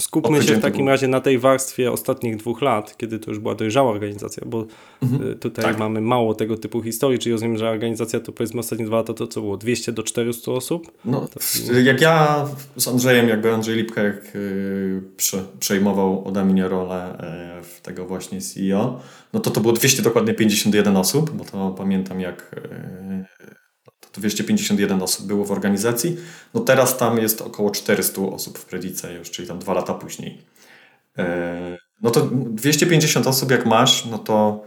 [0.00, 3.54] skupmy się w takim razie na tej warstwie ostatnich dwóch lat, kiedy to już była
[3.54, 4.66] dojrzała organizacja, bo
[5.02, 5.78] y, tutaj tak.
[5.78, 9.26] mamy mało tego typu historii, czyli rozumiem, że organizacja to powiedzmy ostatnie dwa lata to
[9.26, 10.92] co było, 200 do 400 osób?
[11.04, 16.68] No, w- jak ja z Andrzejem, jakby Andrzej Lipka, jak y, prze, przejmował ode mnie
[16.68, 17.14] rolę
[17.60, 19.00] y, w tego właśnie CEO,
[19.32, 23.59] no to to było 200 dokładnie 51 osób, bo to pamiętam jak y, to
[24.12, 26.16] 251 osób było w organizacji.
[26.54, 30.38] No teraz tam jest około 400 osób w Predice już, czyli tam dwa lata później.
[31.18, 31.22] Y,
[32.02, 34.64] no to 250 osób jak masz, no to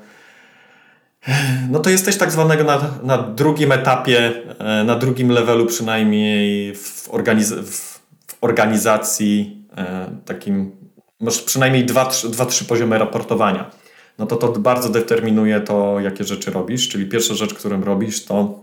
[1.69, 7.09] no to jesteś tak zwanego na, na drugim etapie, e, na drugim levelu przynajmniej w,
[7.09, 8.03] organiz- w,
[8.41, 10.71] organizacji e, takim,
[11.19, 13.71] masz przynajmniej dwa, trzy, dwa, trzy poziomy raportowania.
[14.17, 18.35] No to to bardzo determinuje to, jakie rzeczy robisz, czyli pierwsza rzecz, którą robisz, to
[18.39, 18.62] e,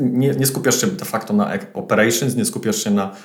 [0.00, 3.16] nie, nie skupiasz się de facto na operations, nie skupiasz się na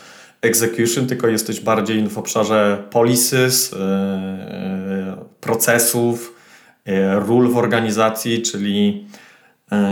[0.42, 6.36] execution, tylko jesteś bardziej w obszarze policies, e, e, procesów,
[6.86, 9.08] e, ról w organizacji, czyli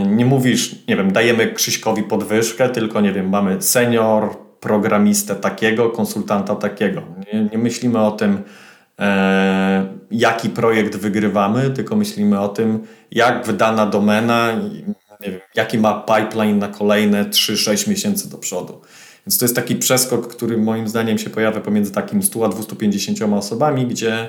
[0.06, 6.54] nie mówisz, nie wiem, dajemy Krzyśkowi podwyżkę, tylko nie wiem, mamy senior, programistę takiego, konsultanta
[6.54, 7.02] takiego.
[7.32, 8.42] Nie, nie myślimy o tym,
[8.98, 14.52] e, jaki projekt wygrywamy, tylko myślimy o tym, jak wydana domena,
[15.20, 18.80] nie wiem, jaki ma pipeline na kolejne 3-6 miesięcy do przodu.
[19.26, 23.18] Więc to jest taki przeskok, który moim zdaniem się pojawia pomiędzy takim 100 a 250
[23.22, 24.28] osobami, gdzie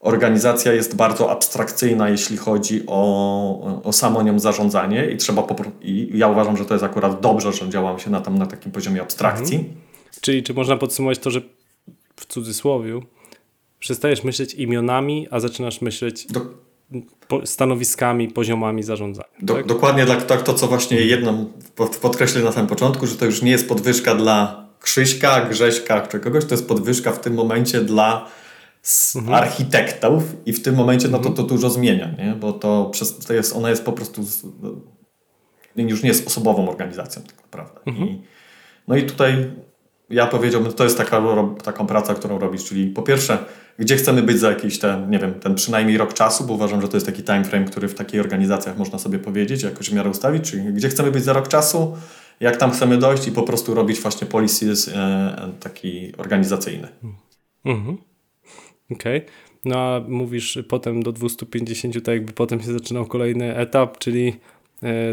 [0.00, 5.46] organizacja jest bardzo abstrakcyjna, jeśli chodzi o, o samo nią zarządzanie i trzeba
[5.82, 8.72] i ja uważam, że to jest akurat dobrze, że działam się na, tam, na takim
[8.72, 9.64] poziomie abstrakcji.
[10.20, 11.40] Czyli czy można podsumować to, że
[12.16, 13.00] w cudzysłowie
[13.78, 16.40] przestajesz myśleć imionami, a zaczynasz myśleć Do,
[17.44, 19.28] stanowiskami, poziomami zarządzania.
[19.42, 19.66] do, tak?
[19.66, 23.42] Dokładnie tak, tak to, co właśnie jedną pod- podkreślę na samym początku, że to już
[23.42, 28.26] nie jest podwyżka dla Krzyśka, Grześka czy kogoś, to jest podwyżka w tym momencie dla
[28.84, 32.34] s- architektów i w tym momencie no to, to dużo zmienia, nie?
[32.40, 34.70] bo to, przez, to jest, ona jest po prostu z, no,
[35.76, 37.80] już nie jest osobową organizacją tak naprawdę.
[38.04, 38.20] I,
[38.88, 39.50] no i tutaj
[40.10, 41.22] ja powiedziałbym, to jest taka,
[41.64, 43.44] taką praca, którą robisz, czyli po pierwsze,
[43.78, 46.88] gdzie chcemy być za jakiś ten, nie wiem, ten przynajmniej rok czasu, bo uważam, że
[46.88, 50.10] to jest taki time frame, który w takich organizacjach można sobie powiedzieć, jakoś w miarę
[50.10, 51.96] ustawić, czyli gdzie chcemy być za rok czasu,
[52.40, 56.88] jak tam chcemy dojść i po prostu robić właśnie policies e, taki organizacyjny.
[57.64, 57.96] Mhm.
[58.90, 59.26] Okej.
[59.64, 64.36] No a mówisz potem do 250, tak jakby potem się zaczynał kolejny etap, czyli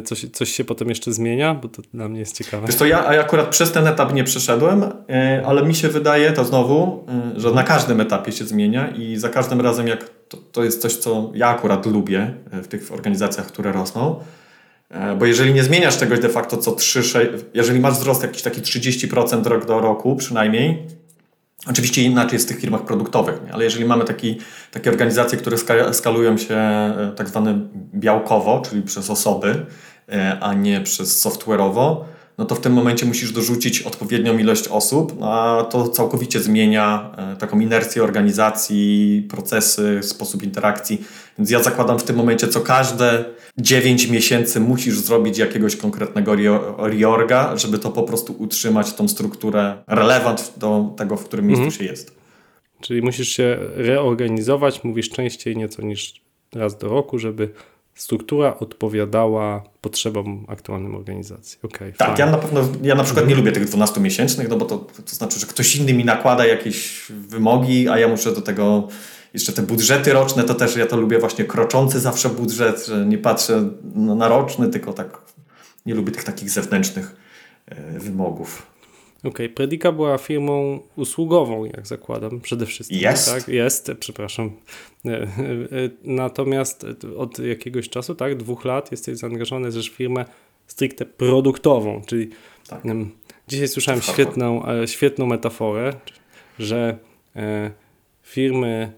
[0.03, 2.67] coś, coś się potem jeszcze zmienia, bo to dla mnie jest ciekawe.
[2.67, 6.45] Wiesz to ja, akurat przez ten etap nie przeszedłem, e, ale mi się wydaje to
[6.45, 10.63] znowu, e, że na każdym etapie się zmienia i za każdym razem jak to, to
[10.63, 14.19] jest coś, co ja akurat lubię e, w tych organizacjach, które rosną,
[14.89, 18.41] e, bo jeżeli nie zmieniasz czegoś de facto co 3, 6, jeżeli masz wzrost jakiś
[18.41, 20.87] taki 30% rok do roku przynajmniej,
[21.65, 23.53] Oczywiście inaczej jest w tych firmach produktowych, nie?
[23.53, 24.37] ale jeżeli mamy taki,
[24.71, 27.59] takie organizacje, które ska- skalują się e, tak zwane
[27.93, 29.65] białkowo, czyli przez osoby,
[30.09, 32.03] e, a nie przez software'owo,
[32.37, 37.35] no to w tym momencie musisz dorzucić odpowiednią ilość osób, a to całkowicie zmienia e,
[37.35, 41.05] taką inercję organizacji, procesy, sposób interakcji.
[41.37, 43.25] Więc ja zakładam w tym momencie, co każde
[43.57, 46.35] 9 miesięcy musisz zrobić jakiegoś konkretnego
[46.77, 51.85] reorga, żeby to po prostu utrzymać tą strukturę relevant do tego, w którym miejscu się
[51.85, 52.17] jest.
[52.81, 56.21] Czyli musisz się reorganizować, mówisz częściej nieco niż
[56.55, 57.49] raz do roku, żeby
[57.95, 61.59] struktura odpowiadała potrzebom aktualnym organizacji.
[61.63, 62.23] Okej, Tak, fajnie.
[62.23, 65.39] ja na pewno, ja na przykład nie lubię tych 12-miesięcznych, no bo to, to znaczy,
[65.39, 68.87] że ktoś inny mi nakłada jakieś wymogi, a ja muszę do tego
[69.33, 73.17] jeszcze te budżety roczne, to też ja to lubię właśnie kroczący zawsze budżet, że nie
[73.17, 75.21] patrzę na roczny, tylko tak
[75.85, 77.15] nie lubię tych takich zewnętrznych
[77.65, 78.67] e, wymogów.
[79.19, 79.49] Okej, okay.
[79.49, 82.99] Predica była firmą usługową, jak zakładam, przede wszystkim.
[82.99, 83.33] Jest.
[83.33, 83.47] Tak?
[83.47, 84.51] Jest, przepraszam.
[85.05, 85.27] E, e,
[86.03, 86.85] natomiast
[87.17, 90.25] od jakiegoś czasu, tak, dwóch lat jesteś zaangażowany też w firmę
[90.67, 92.29] stricte produktową, czyli
[92.67, 92.83] tak.
[93.47, 95.93] dzisiaj słyszałem świetną, świetną metaforę,
[96.59, 96.97] że
[98.23, 98.91] firmy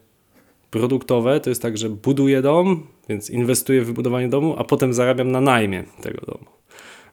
[0.71, 5.31] produktowe to jest tak, że buduję dom, więc inwestuję w wybudowanie domu, a potem zarabiam
[5.31, 6.45] na najmie tego domu.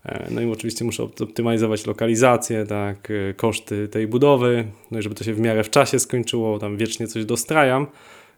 [0.05, 5.15] E, no i oczywiście muszę optymalizować lokalizację, tak, e, koszty tej budowy, no i żeby
[5.15, 7.87] to się w miarę w czasie skończyło, tam wiecznie coś dostrajam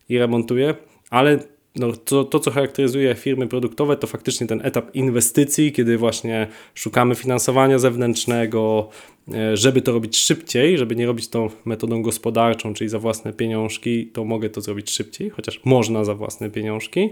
[0.09, 0.74] i remontuję,
[1.11, 1.38] ale
[1.76, 7.14] no, to, to, co charakteryzuje firmy produktowe, to faktycznie ten etap inwestycji, kiedy właśnie szukamy
[7.14, 8.88] finansowania zewnętrznego,
[9.35, 14.07] e, żeby to robić szybciej, żeby nie robić to metodą gospodarczą, czyli za własne pieniążki,
[14.07, 17.11] to mogę to zrobić szybciej, chociaż można za własne pieniążki.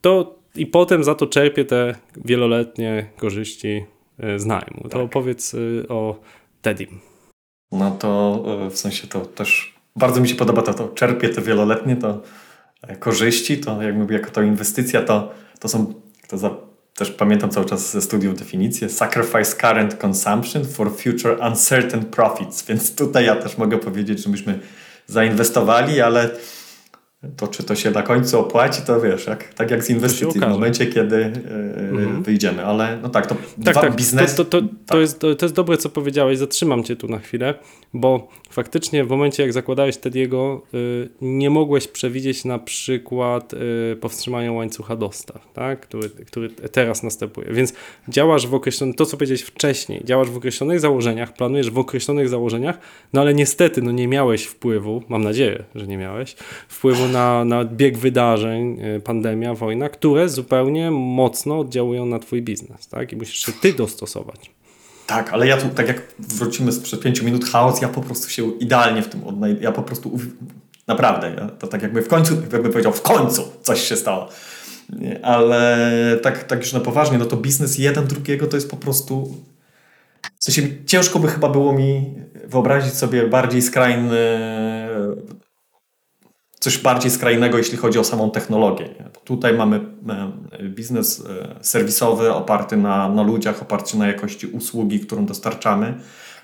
[0.00, 3.84] To i potem za to czerpię te wieloletnie korzyści
[4.18, 4.82] e, z najmu.
[4.82, 5.02] To tak.
[5.02, 6.20] opowiedz e, o
[6.62, 7.00] Tedim.
[7.72, 11.96] No to w sensie to też bardzo mi się podoba to, to czerpię te wieloletnie,
[11.96, 12.22] to
[12.98, 15.94] korzyści, to jakby jako to inwestycja, to, to są,
[16.28, 16.50] to za,
[16.94, 22.94] też pamiętam cały czas ze studiów definicję, sacrifice current consumption for future uncertain profits, więc
[22.94, 24.58] tutaj ja też mogę powiedzieć, że myśmy
[25.06, 26.30] zainwestowali, ale
[27.36, 30.48] to czy to się na końcu opłaci, to wiesz, jak, tak jak z inwestycji, w
[30.48, 33.96] momencie, kiedy yy, wyjdziemy, ale no tak, to tak, tak.
[33.96, 34.34] biznes...
[34.34, 34.76] To, to, to, tak.
[34.86, 37.54] to, jest, to, jest dobre, co powiedziałeś, zatrzymam cię tu na chwilę,
[37.94, 44.52] bo faktycznie w momencie, jak zakładałeś Tediego, yy, nie mogłeś przewidzieć na przykład yy, powstrzymania
[44.52, 45.80] łańcucha dostaw, tak?
[45.80, 47.72] który, który teraz następuje, więc
[48.08, 52.78] działasz w określonych, to co powiedziałeś wcześniej, działasz w określonych założeniach, planujesz w określonych założeniach,
[53.12, 56.36] no ale niestety no nie miałeś wpływu, mam nadzieję, że nie miałeś,
[56.68, 62.88] wpływu na, na bieg wydarzeń, e, pandemia, wojna, które zupełnie mocno oddziałują na twój biznes,
[62.88, 63.12] tak?
[63.12, 64.50] I musisz się ty dostosować.
[65.06, 68.50] Tak, ale ja tu, tak jak wrócimy sprzed pięciu minut, chaos, ja po prostu się
[68.50, 69.64] idealnie w tym odnajduję.
[69.64, 70.18] Ja po prostu,
[70.86, 74.28] naprawdę, ja, to tak jakby w końcu, jakby powiedział, w końcu coś się stało.
[75.22, 75.88] Ale
[76.22, 79.34] tak, tak już na poważnie, no to biznes jeden drugiego to jest po prostu
[80.38, 84.18] w sensie ciężko by chyba było mi wyobrazić sobie bardziej skrajny
[86.60, 88.88] coś bardziej skrajnego, jeśli chodzi o samą technologię.
[89.24, 89.80] Tutaj mamy
[90.52, 95.94] e, biznes e, serwisowy oparty na, na ludziach, oparty na jakości usługi, którą dostarczamy.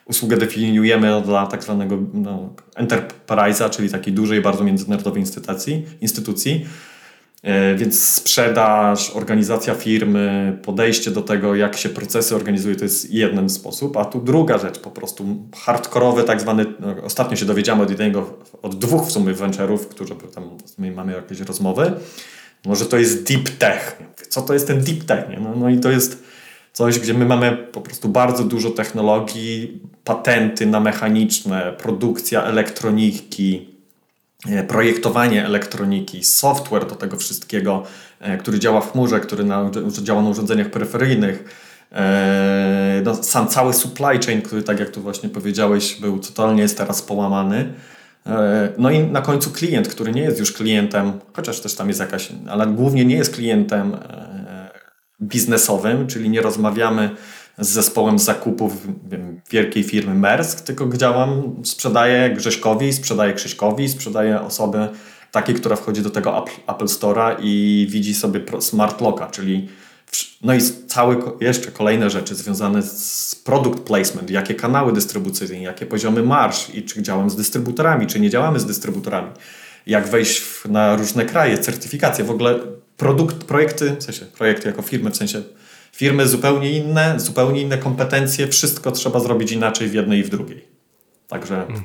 [0.05, 5.87] Usługę definiujemy dla tak zwanego no, enterprise'a, czyli takiej dużej, bardzo międzynarodowej instytucji.
[6.01, 6.67] instytucji
[7.77, 13.97] więc sprzedaż, organizacja firmy, podejście do tego, jak się procesy organizuje, to jest jeden sposób.
[13.97, 18.39] A tu druga rzecz, po prostu hardkorowy, tak zwany, no, ostatnio się dowiedziałem od jednego,
[18.63, 20.51] od dwóch w sumie venture'ów, którzy tam
[20.95, 21.93] mamy jakieś rozmowy,
[22.65, 24.03] no, że to jest deep tech.
[24.29, 25.25] Co to jest ten deep tech?
[25.41, 26.23] No, no i to jest
[26.73, 33.76] coś, gdzie my mamy po prostu bardzo dużo technologii, patenty na mechaniczne, produkcja elektroniki, E,
[34.69, 37.83] projektowanie elektroniki, software do tego wszystkiego,
[38.21, 39.45] e, który działa w chmurze, który
[40.03, 41.45] działa na urządzeniach peryferyjnych,
[41.93, 46.79] e, no, sam cały supply chain, który tak jak tu właśnie powiedziałeś, był totalnie jest
[46.79, 47.73] teraz połamany.
[48.79, 52.29] No i na końcu klient, który nie jest już klientem, chociaż też tam jest jakaś,
[52.49, 53.97] ale głównie nie jest klientem
[55.23, 57.11] biznesowym, czyli nie rozmawiamy
[57.59, 58.73] z zespołem zakupów
[59.09, 64.89] wiem, wielkiej firmy Maersk, tylko działam, sprzedaję Grześkowi, sprzedaję Krzyśkowi, sprzedaję osobę
[65.33, 69.69] takiej, która wchodzi do tego Apple, Apple Store'a i widzi sobie smart locka, czyli
[70.43, 76.23] no i całe jeszcze kolejne rzeczy związane z product placement, jakie kanały dystrybucyjne, jakie poziomy
[76.23, 79.31] marsz i czy działam z dystrybutorami, czy nie działamy z dystrybutorami,
[79.87, 82.59] jak wejść na różne kraje, certyfikacje, w ogóle
[82.97, 85.43] produkt, projekty, w sensie projekty jako firmy, w sensie
[85.97, 90.65] firmy zupełnie inne, zupełnie inne kompetencje, wszystko trzeba zrobić inaczej w jednej i w drugiej.
[91.29, 91.61] Także.
[91.61, 91.83] Mhm.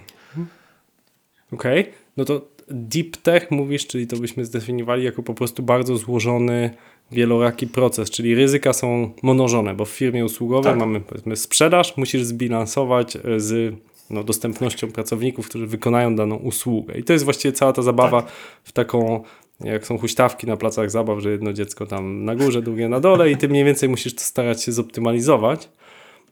[1.53, 1.93] Okej, okay.
[2.17, 6.69] no to deep tech mówisz, czyli to byśmy zdefiniowali jako po prostu bardzo złożony,
[7.11, 10.79] wieloraki proces, czyli ryzyka są mnożone, bo w firmie usługowej tak.
[10.79, 13.75] mamy powiedzmy sprzedaż, musisz zbilansować e, z
[14.09, 16.97] no, dostępnością pracowników, którzy wykonają daną usługę.
[16.97, 18.31] I to jest właściwie cała ta zabawa tak.
[18.63, 19.23] w taką
[19.63, 23.31] jak są huśtawki na placach zabaw, że jedno dziecko tam na górze, drugie na dole
[23.31, 25.69] i ty mniej więcej musisz to starać się zoptymalizować.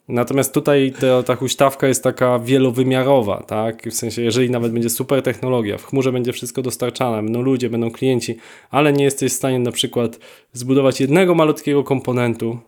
[0.07, 3.89] Natomiast tutaj ta, ta huśtawka jest taka wielowymiarowa, tak?
[3.89, 7.91] W sensie, jeżeli nawet będzie super technologia, w chmurze będzie wszystko dostarczane, będą ludzie, będą
[7.91, 8.37] klienci,
[8.69, 10.19] ale nie jesteś w stanie na przykład
[10.53, 12.59] zbudować jednego malutkiego komponentu,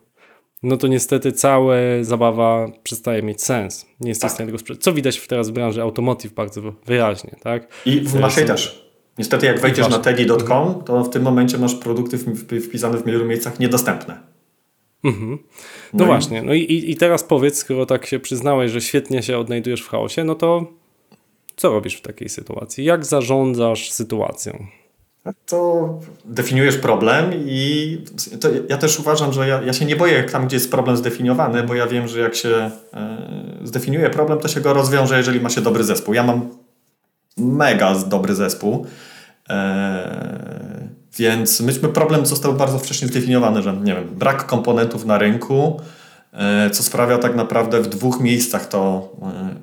[0.63, 3.85] no to niestety cała zabawa przestaje mieć sens.
[3.99, 4.31] Nie jesteś tak.
[4.31, 4.83] w stanie tego sprzedać.
[4.83, 7.67] Co widać teraz w branży automotive bardzo wyraźnie, tak?
[7.85, 8.90] I w naszej też.
[9.21, 12.17] Niestety jak wejdziesz na teddy.com, to w tym momencie masz produkty
[12.61, 14.17] wpisane w wielu miejscach niedostępne.
[15.03, 15.31] Mhm.
[15.31, 15.37] No,
[15.93, 19.23] No i- właśnie, no i, i- i teraz powiedz, skoro tak się przyznałeś, że świetnie
[19.23, 20.65] się odnajdujesz w chaosie, no to
[21.55, 22.85] co robisz w takiej sytuacji?
[22.85, 24.65] Jak zarządzasz sytuacją?
[25.45, 25.89] To
[26.25, 27.97] definiujesz problem i
[28.69, 31.75] ja też uważam, że ja, ja się nie boję tam, gdzie jest problem zdefiniowany, bo
[31.75, 35.61] ja wiem, że jak się e, zdefiniuje problem, to się go rozwiąże, jeżeli ma się
[35.61, 36.13] dobry zespół.
[36.13, 36.49] Ja mam
[37.37, 38.85] mega dobry zespół,
[41.17, 45.81] więc myśmy problem został bardzo wcześnie zdefiniowany, że nie wiem, brak komponentów na rynku,
[46.33, 49.55] e, co sprawia tak naprawdę w dwóch miejscach to e,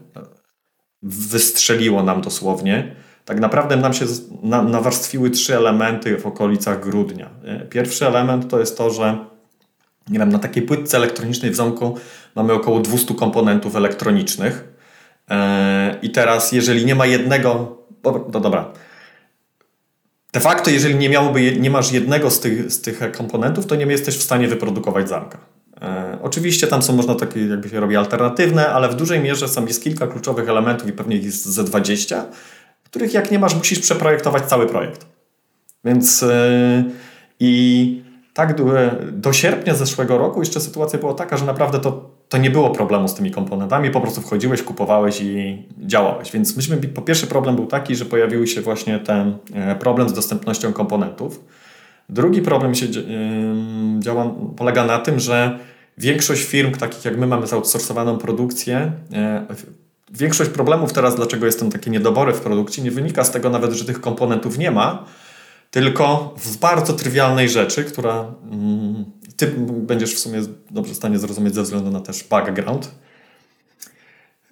[1.02, 2.94] wystrzeliło nam dosłownie.
[3.24, 4.04] Tak naprawdę nam się
[4.68, 7.30] nawarstwiły trzy elementy w okolicach grudnia.
[7.70, 9.18] Pierwszy element to jest to, że
[10.10, 11.98] nie wiem, na takiej płytce elektronicznej w zamku
[12.34, 14.64] mamy około 200 komponentów elektronicznych.
[15.30, 18.72] E, I teraz, jeżeli nie ma jednego, no dobra.
[20.32, 23.86] De facto, jeżeli nie, miałoby, nie masz jednego z tych, z tych komponentów, to nie
[23.86, 25.38] jesteś w stanie wyprodukować zamka.
[25.82, 29.66] E, oczywiście tam są można takie, jakby się robi alternatywne, ale w dużej mierze są
[29.66, 32.26] jest kilka kluczowych elementów i pewnie jest ze 20,
[32.84, 35.06] których jak nie masz, musisz przeprojektować cały projekt.
[35.84, 36.84] Więc e,
[37.40, 38.02] i
[38.34, 38.64] tak do,
[39.12, 43.08] do sierpnia zeszłego roku jeszcze sytuacja była taka, że naprawdę to, to nie było problemu
[43.08, 46.32] z tymi komponentami, po prostu wchodziłeś, kupowałeś i działałeś.
[46.32, 50.12] Więc myśmy, po pierwszy problem był taki, że pojawił się właśnie ten e, problem z
[50.12, 51.44] dostępnością komponentów.
[52.08, 52.86] Drugi problem się
[53.98, 55.58] działa, polega na tym, że
[55.98, 59.46] większość firm, takich jak my mamy zoutsourcowaną produkcję, e,
[60.10, 63.72] większość problemów teraz, dlaczego jest ten takie niedobory w produkcji, nie wynika z tego nawet,
[63.72, 65.04] że tych komponentów nie ma,
[65.70, 69.04] tylko w bardzo trywialnej rzeczy, która mm,
[69.36, 72.90] ty będziesz w sumie dobrze w stanie zrozumieć ze względu na też background.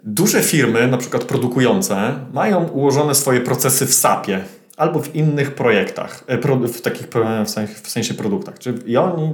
[0.05, 4.45] Duże firmy, na przykład produkujące, mają ułożone swoje procesy w SAP-ie
[4.77, 7.45] albo w innych projektach, e, w takich pro-
[7.85, 8.59] w sensie, produktach.
[8.59, 9.33] Czyli oni,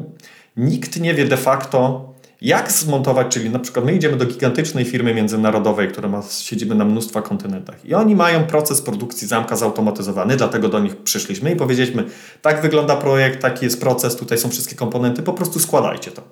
[0.56, 2.11] nikt nie wie de facto,
[2.42, 6.84] jak zmontować, czyli na przykład my idziemy do gigantycznej firmy międzynarodowej, która ma siedzibę na
[6.84, 12.04] mnóstwa kontynentach i oni mają proces produkcji zamka zautomatyzowany, dlatego do nich przyszliśmy i powiedzieliśmy,
[12.42, 16.22] tak wygląda projekt, taki jest proces, tutaj są wszystkie komponenty, po prostu składajcie to.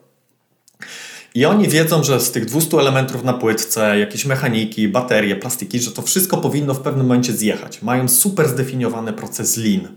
[1.35, 5.91] I oni wiedzą, że z tych 200 elementów na płytce, jakieś mechaniki, baterie, plastiki, że
[5.91, 7.83] to wszystko powinno w pewnym momencie zjechać.
[7.83, 9.89] Mają super zdefiniowany proces lean,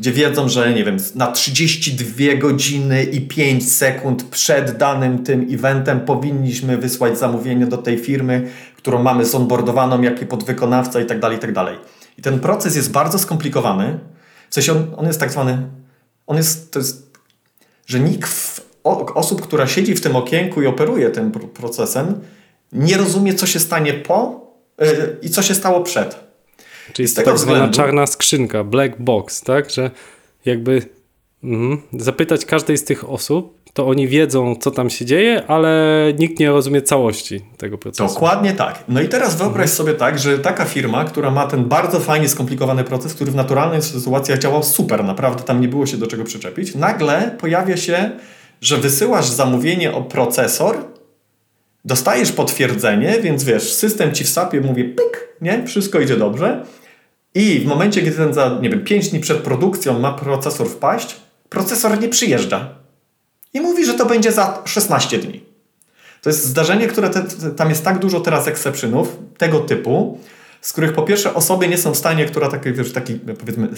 [0.00, 6.00] gdzie wiedzą, że nie wiem, na 32 godziny i 5 sekund przed danym tym eventem
[6.00, 11.40] powinniśmy wysłać zamówienie do tej firmy, którą mamy zonboardowaną, jaki podwykonawca i tak dalej, i
[11.40, 11.78] tak dalej.
[12.18, 13.98] I ten proces jest bardzo skomplikowany.
[14.50, 15.58] W sensie on, on jest tak zwany,
[16.26, 17.10] on jest, to jest
[17.86, 22.20] że nikt w, o, osób, która siedzi w tym okienku i operuje tym pr- procesem,
[22.72, 24.46] nie rozumie, co się stanie po
[24.80, 26.29] yy, i co się stało przed.
[26.92, 29.70] Czyli Z jest tego tak zwana względu- czarna skrzynka, black box, tak?
[29.70, 29.90] Że
[30.44, 30.82] jakby
[31.44, 36.38] mhm, zapytać każdej z tych osób, to oni wiedzą, co tam się dzieje, ale nikt
[36.38, 38.14] nie rozumie całości tego procesu.
[38.14, 38.84] Dokładnie tak.
[38.88, 42.84] No i teraz wyobraź sobie tak, że taka firma, która ma ten bardzo fajnie skomplikowany
[42.84, 46.74] proces, który w naturalnych sytuacjach działał super, naprawdę tam nie było się do czego przyczepić,
[46.74, 48.10] nagle pojawia się,
[48.60, 50.76] że wysyłasz zamówienie o procesor,
[51.84, 55.66] dostajesz potwierdzenie, więc wiesz, system ci w SAP-ie mówi pyk, nie?
[55.66, 56.64] Wszystko idzie dobrze.
[57.34, 61.16] I w momencie, kiedy ten za, nie wiem, 5 dni przed produkcją ma procesor wpaść,
[61.48, 62.68] procesor nie przyjeżdża.
[63.54, 65.44] I mówi, że to będzie za 16 dni.
[66.22, 70.18] To jest zdarzenie, które te, te, tam jest tak dużo teraz exceptionów tego typu,
[70.60, 73.68] z których po pierwsze osoby nie są w stanie, która taki, wiesz, taki powiedzmy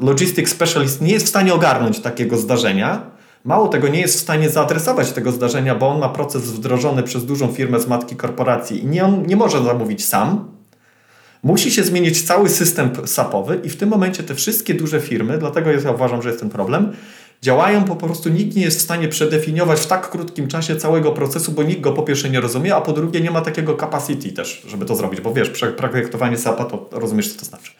[0.00, 3.10] logistic specialist nie jest w stanie ogarnąć takiego zdarzenia.
[3.44, 7.26] Mało tego, nie jest w stanie zaadresować tego zdarzenia, bo on ma proces wdrożony przez
[7.26, 10.57] dużą firmę z matki korporacji i nie, on nie może zamówić sam.
[11.42, 15.70] Musi się zmienić cały system SAP-owy i w tym momencie te wszystkie duże firmy, dlatego
[15.70, 16.92] ja uważam, że jest ten problem,
[17.42, 21.52] działają po prostu, nikt nie jest w stanie przedefiniować w tak krótkim czasie całego procesu,
[21.52, 24.62] bo nikt go po pierwsze nie rozumie, a po drugie nie ma takiego capacity też,
[24.68, 27.72] żeby to zrobić, bo wiesz, projektowanie SAP-a to rozumiesz, co to znaczy.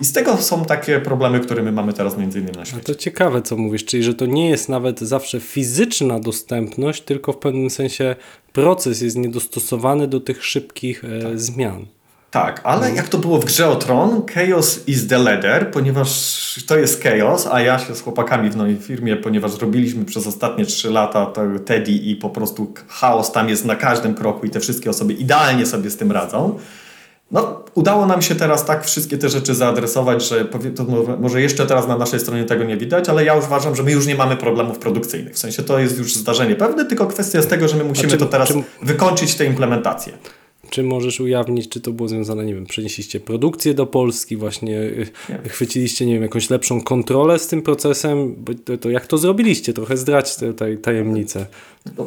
[0.00, 2.82] I z tego są takie problemy, które my mamy teraz między innymi na A świecie.
[2.82, 7.36] to ciekawe, co mówisz, czyli że to nie jest nawet zawsze fizyczna dostępność, tylko w
[7.38, 8.16] pewnym sensie
[8.52, 11.86] proces jest niedostosowany do tych szybkich e, zmian.
[12.30, 16.10] Tak, ale jak to było w grze o Tron, chaos is the ladder, ponieważ
[16.66, 20.66] to jest chaos, a ja się z chłopakami w mojej firmie, ponieważ robiliśmy przez ostatnie
[20.66, 24.60] 3 lata to Teddy i po prostu chaos tam jest na każdym kroku i te
[24.60, 26.58] wszystkie osoby idealnie sobie z tym radzą.
[27.30, 30.44] No, udało nam się teraz tak wszystkie te rzeczy zaadresować, że
[30.76, 30.84] to
[31.20, 34.06] może, jeszcze teraz na naszej stronie tego nie widać, ale ja uważam, że my już
[34.06, 35.34] nie mamy problemów produkcyjnych.
[35.34, 38.18] W sensie to jest już zdarzenie pewne, tylko kwestia jest tego, że my musimy czym-
[38.18, 40.12] to teraz czym- wykończyć tę implementację.
[40.70, 45.06] Czy możesz ujawnić, czy to było związane, nie wiem, przenieśliście produkcję do Polski, właśnie y,
[45.48, 48.34] chwyciliście, nie wiem, jakąś lepszą kontrolę z tym procesem?
[48.38, 49.72] Bo to, to jak to zrobiliście?
[49.72, 51.46] Trochę zdradź tę tajemnicę.
[51.98, 52.06] No,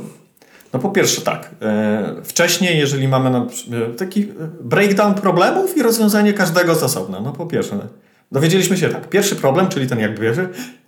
[0.74, 3.44] no po pierwsze tak, e, wcześniej jeżeli mamy e,
[3.98, 4.26] taki e,
[4.62, 7.80] breakdown problemów i rozwiązanie każdego z osobna, no po pierwsze
[8.32, 10.38] dowiedzieliśmy się tak, pierwszy problem, czyli ten jakby wiesz,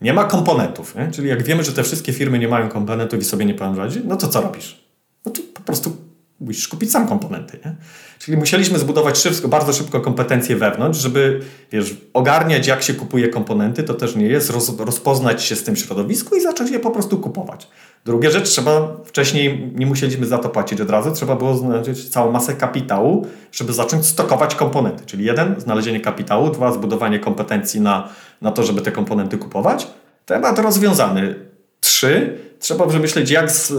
[0.01, 1.11] nie ma komponentów, nie?
[1.11, 4.03] czyli jak wiemy, że te wszystkie firmy nie mają komponentów i sobie nie potrafią radzić,
[4.05, 4.86] no to co robisz?
[5.26, 5.97] No to po prostu
[6.39, 7.59] musisz kupić sam komponenty.
[7.65, 7.75] Nie?
[8.19, 13.83] Czyli musieliśmy zbudować szybko, bardzo szybko kompetencje wewnątrz, żeby wiesz, ogarniać jak się kupuje komponenty,
[13.83, 17.17] to też nie jest, roz, rozpoznać się z tym środowisku i zacząć je po prostu
[17.17, 17.67] kupować.
[18.05, 22.31] Druga rzecz, trzeba wcześniej nie musieliśmy za to płacić od razu, trzeba było znaleźć całą
[22.31, 25.05] masę kapitału, żeby zacząć stokować komponenty.
[25.05, 28.09] Czyli jeden, znalezienie kapitału, dwa, zbudowanie kompetencji na,
[28.41, 29.88] na to, żeby te komponenty kupować.
[30.25, 31.36] Temat rozwiązany.
[31.79, 33.77] Trzy, trzeba przemyśleć, jak z, yy,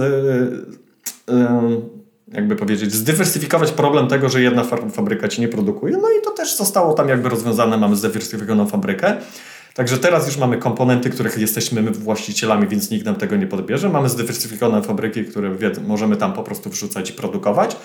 [1.28, 1.96] yy,
[2.32, 5.96] jakby powiedzieć, zdywersyfikować problem tego, że jedna fabryka ci nie produkuje.
[5.96, 9.16] No i to też zostało tam jakby rozwiązane, mamy zdywersyfikowaną fabrykę.
[9.74, 13.88] Także teraz już mamy komponenty, których jesteśmy my właścicielami, więc nikt nam tego nie podbierze.
[13.88, 15.56] Mamy zdywersyfikowane fabryki, które
[15.86, 17.76] możemy tam po prostu wrzucać i produkować.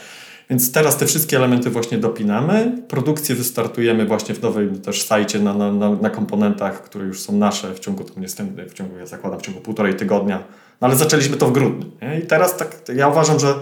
[0.49, 2.77] Więc teraz te wszystkie elementy właśnie dopinamy.
[2.87, 7.73] Produkcję wystartujemy właśnie w nowym też sajcie na, na, na, komponentach, które już są nasze
[7.73, 10.43] w ciągu, tam niestety, w ciągu, ja zakładam, w ciągu półtorej tygodnia.
[10.81, 11.91] No ale zaczęliśmy to w grudniu.
[12.01, 12.19] Nie?
[12.19, 13.53] I teraz tak, ja uważam, że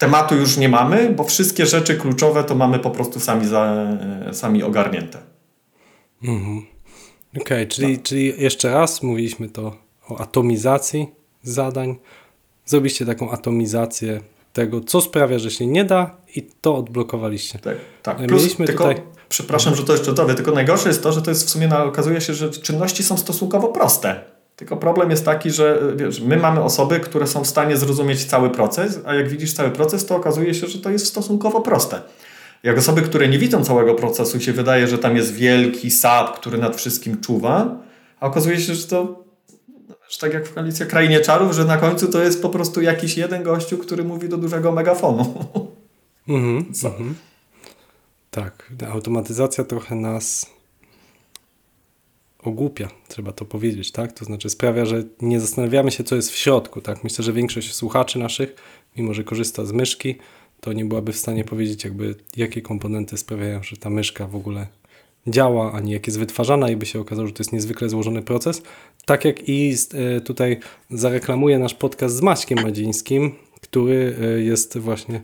[0.00, 3.86] tematu już nie mamy, bo wszystkie rzeczy kluczowe to mamy po prostu sami, za,
[4.32, 5.18] sami ogarnięte.
[6.22, 6.58] Mhm.
[7.30, 8.02] Okej, okay, czyli, no.
[8.02, 9.76] czyli jeszcze raz mówiliśmy to
[10.08, 11.06] o atomizacji
[11.42, 11.96] zadań.
[12.64, 14.20] Zrobiliście taką atomizację
[14.52, 17.58] tego, co sprawia, że się nie da i to odblokowaliście.
[17.58, 18.16] Tak, tak.
[18.16, 19.02] Plus, Mieliśmy tylko, tutaj...
[19.28, 22.20] Przepraszam, że to jeszcze dowie, tylko najgorsze jest to, że to jest w sumie, okazuje
[22.20, 24.24] się, że czynności są stosunkowo proste.
[24.60, 28.50] Tylko problem jest taki, że wiesz, my mamy osoby, które są w stanie zrozumieć cały
[28.50, 32.02] proces, a jak widzisz cały proces, to okazuje się, że to jest stosunkowo proste.
[32.62, 36.58] Jak osoby, które nie widzą całego procesu, się wydaje, że tam jest wielki SAP, który
[36.58, 37.76] nad wszystkim czuwa,
[38.20, 39.24] a okazuje się, że to
[40.08, 43.16] że tak jak w koalicji Krainie Czarów, że na końcu to jest po prostu jakiś
[43.16, 45.34] jeden gościu, który mówi do dużego megafonu.
[46.28, 47.14] Mhm, mhm.
[48.30, 50.46] Tak, automatyzacja trochę nas
[52.42, 54.12] ogłupia, trzeba to powiedzieć, tak?
[54.12, 57.04] To znaczy sprawia, że nie zastanawiamy się, co jest w środku, tak?
[57.04, 58.54] Myślę, że większość słuchaczy naszych,
[58.96, 60.14] mimo że korzysta z myszki,
[60.60, 64.66] to nie byłaby w stanie powiedzieć, jakby jakie komponenty sprawiają, że ta myszka w ogóle
[65.26, 68.62] działa, ani jak jest wytwarzana i by się okazało, że to jest niezwykle złożony proces.
[69.04, 70.58] Tak jak i e, tutaj
[70.90, 75.22] zareklamuje nasz podcast z Maćkiem Madzińskim, który e, jest właśnie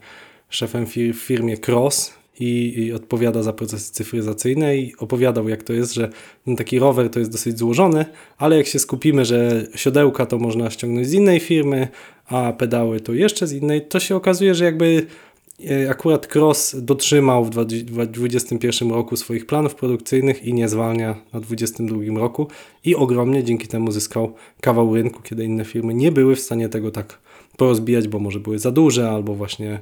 [0.49, 5.95] szefem w firmie Cross i, i, odpowiada za procesy cyfryzacyjne i opowiadał jak to jest,
[5.95, 6.11] że
[6.57, 8.05] taki rower to jest dosyć złożony,
[8.39, 11.89] ale jak się skupimy, że siodełka to można ściągnąć z innej firmy,
[12.27, 15.07] a pedały to jeszcze z innej, to się okazuje, że jakby
[15.71, 22.21] e, akurat Cross dotrzymał w 2021 roku swoich planów produkcyjnych i nie zwalnia na 2022
[22.21, 22.47] roku
[22.85, 26.91] i ogromnie dzięki temu zyskał kawał rynku, kiedy inne firmy nie były w stanie tego
[26.91, 27.19] tak
[27.57, 29.81] porozbijać, bo może były za duże albo właśnie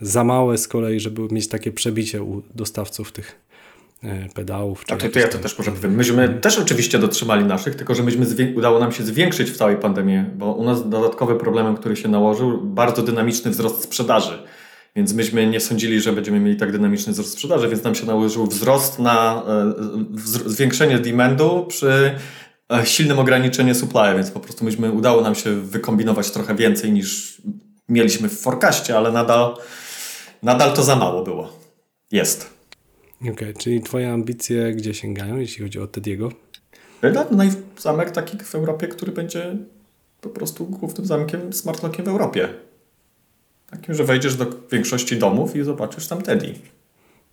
[0.00, 3.40] za małe z kolei, żeby mieć takie przebicie u dostawców tych
[4.04, 4.84] e, pedałów.
[4.84, 5.94] Tak, to, to ja to też może powiem.
[5.94, 6.40] Myśmy mhm.
[6.40, 8.26] też oczywiście dotrzymali naszych, tylko że myśmy
[8.56, 12.62] udało nam się zwiększyć w całej pandemii, bo u nas dodatkowy problemem, który się nałożył,
[12.62, 14.38] bardzo dynamiczny wzrost sprzedaży.
[14.96, 18.46] Więc myśmy nie sądzili, że będziemy mieli tak dynamiczny wzrost sprzedaży, więc nam się nałożył
[18.46, 19.72] wzrost na e,
[20.46, 22.14] zwiększenie demandu przy
[22.72, 27.42] e, silnym ograniczeniu supply, więc po prostu myśmy udało nam się wykombinować trochę więcej niż
[27.88, 29.56] mieliśmy w forecaście, ale nadal
[30.42, 31.52] nadal to za mało było.
[32.12, 32.50] Jest.
[33.20, 36.32] Okej, okay, czyli twoje ambicje gdzie sięgają, jeśli chodzi o Tediego?
[37.30, 39.56] No i zamek taki w Europie, który będzie
[40.20, 42.48] po prostu głównym zamkiem smartlockiem w Europie.
[43.70, 46.54] Takim, że wejdziesz do większości domów i zobaczysz tam Teddy.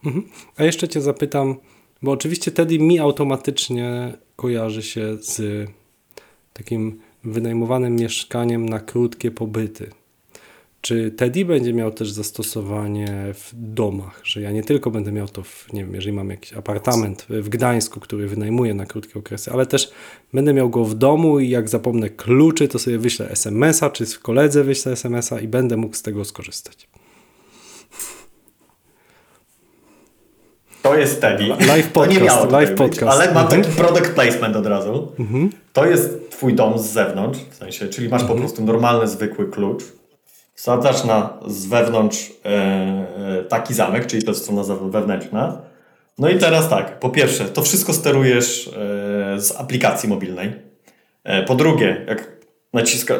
[0.05, 0.29] Mhm.
[0.57, 1.55] A jeszcze cię zapytam,
[2.01, 5.67] bo oczywiście Teddy mi automatycznie kojarzy się z
[6.53, 9.89] takim wynajmowanym mieszkaniem na krótkie pobyty.
[10.83, 15.43] Czy Teddy będzie miał też zastosowanie w domach, że ja nie tylko będę miał to,
[15.43, 19.65] w, nie wiem, jeżeli mam jakiś apartament w Gdańsku, który wynajmuję na krótkie okresy, ale
[19.65, 19.91] też
[20.33, 24.19] będę miał go w domu i jak zapomnę kluczy, to sobie wyślę SMS-a, czy w
[24.19, 26.87] koledze wyślę SMS-a i będę mógł z tego skorzystać.
[30.81, 31.47] To jest Teddy.
[31.67, 33.11] Live podcast, live podcast.
[33.11, 35.11] ale mam taki product placement od razu.
[35.19, 35.49] Mhm.
[35.73, 38.37] To jest twój dom z zewnątrz, w sensie, czyli masz mhm.
[38.37, 39.83] po prostu normalny, zwykły klucz
[40.53, 45.61] Wsadzasz na z wewnątrz e, e, taki zamek, czyli to jest strona wewnętrzna.
[46.17, 48.71] No i teraz tak, po pierwsze, to wszystko sterujesz e,
[49.39, 50.73] z aplikacji mobilnej.
[51.47, 52.31] Po drugie, jak
[52.73, 53.13] naciska,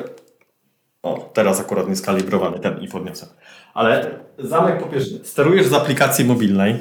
[1.03, 3.27] O, teraz akurat nieskalibrowany ten i podniosę.
[3.73, 6.75] Ale zamek po pierwsze sterujesz z aplikacji mobilnej.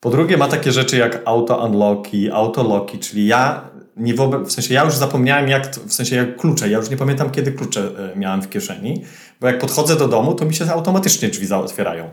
[0.00, 4.52] Po drugie ma takie rzeczy jak auto unlocki, auto locki, czyli ja nie wyob- w
[4.52, 7.52] sensie ja już zapomniałem jak, to- w sensie jak klucze, ja już nie pamiętam kiedy
[7.52, 9.04] klucze e, miałem w kieszeni,
[9.40, 12.10] bo jak podchodzę do domu, to mi się automatycznie drzwi zaotwierają.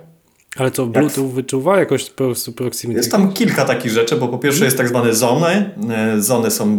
[0.57, 2.99] Ale co, Bluetooth wyczuwa jakoś po prostu proximity?
[2.99, 5.69] Jest tam kilka takich rzeczy, bo po pierwsze jest tak zwane zony.
[5.89, 6.77] E, Zony są, e,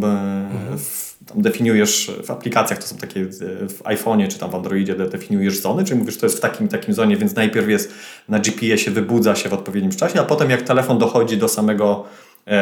[0.79, 3.25] w, tam definiujesz w aplikacjach, to są takie
[3.69, 6.69] w iPhone'ie czy tam w Androidzie de- definiujesz zony, czyli mówisz, to jest w takim
[6.69, 7.93] takim zonie, więc najpierw jest
[8.29, 12.05] na GPS-ie, wybudza się w odpowiednim czasie, a potem jak telefon dochodzi do samego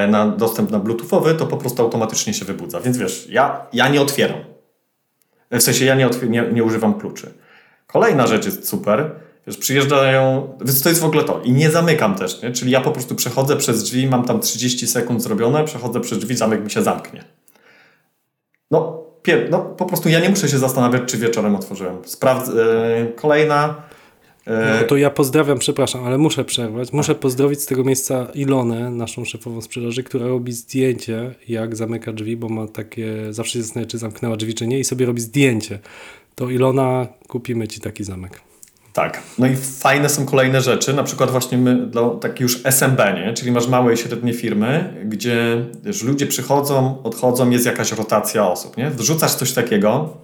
[0.08, 2.80] na dostęp na bluetoothowy, to po prostu automatycznie się wybudza.
[2.80, 4.38] Więc wiesz, ja, ja nie otwieram.
[5.50, 7.34] W sensie ja nie, nie, nie używam kluczy.
[7.86, 9.10] Kolejna rzecz jest super.
[9.46, 11.40] Wiesz, przyjeżdżają, więc to jest w ogóle to.
[11.44, 12.52] I nie zamykam też, nie?
[12.52, 16.36] Czyli ja po prostu przechodzę przez drzwi, mam tam 30 sekund zrobione, przechodzę przez drzwi,
[16.36, 17.24] zamek mi się zamknie.
[18.70, 19.04] No,
[19.50, 21.96] no po prostu ja nie muszę się zastanawiać, czy wieczorem otworzyłem.
[22.04, 23.74] Sprawdz, e, kolejna.
[24.46, 26.92] E, No to ja pozdrawiam, przepraszam, ale muszę przerwać.
[26.92, 32.36] Muszę pozdrowić z tego miejsca Ilonę, naszą szefową sprzedaży, która robi zdjęcie, jak zamyka drzwi,
[32.36, 35.78] bo ma takie, zawsze się zastanawia, czy zamknęła drzwi, czy nie i sobie robi zdjęcie.
[36.34, 38.40] To Ilona, kupimy ci taki zamek.
[38.94, 39.22] Tak.
[39.38, 43.32] No i fajne są kolejne rzeczy, na przykład właśnie my, dla taki już SMB, nie?
[43.32, 48.76] czyli masz małe i średnie firmy, gdzie wiesz, ludzie przychodzą, odchodzą, jest jakaś rotacja osób.
[48.76, 48.90] Nie?
[48.90, 50.16] Wrzucasz coś takiego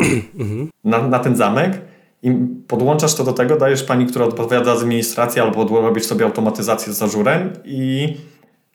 [0.00, 1.80] yy, na, na ten zamek
[2.22, 2.32] i
[2.68, 7.02] podłączasz to do tego, dajesz pani, która odpowiada za administrację albo robisz sobie automatyzację z
[7.02, 8.14] Azurem i,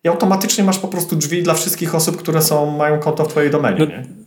[0.04, 3.52] i automatycznie masz po prostu drzwi dla wszystkich osób, które są, mają konto w twojej
[3.52, 3.80] domenie.
[3.80, 4.24] No?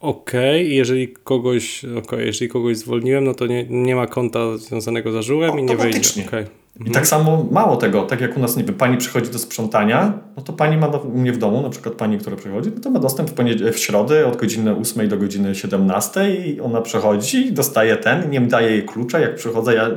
[0.00, 5.16] Okej, jeżeli kogoś, okej, jeżeli kogoś zwolniłem, no to nie, nie ma konta związanego z
[5.16, 5.98] Azurem i nie wyjdzie.
[5.98, 6.63] Automatycznie.
[6.80, 10.12] I tak samo mało tego, tak jak u nas, nie wiem, pani przychodzi do sprzątania,
[10.36, 12.90] no to pani ma u mnie w domu, na przykład pani, która przychodzi, no to
[12.90, 17.96] ma dostęp w, w środę od godziny 8 do godziny 17 i ona przychodzi, dostaje
[17.96, 19.90] ten, nie daje jej klucza, jak przychodzę, ja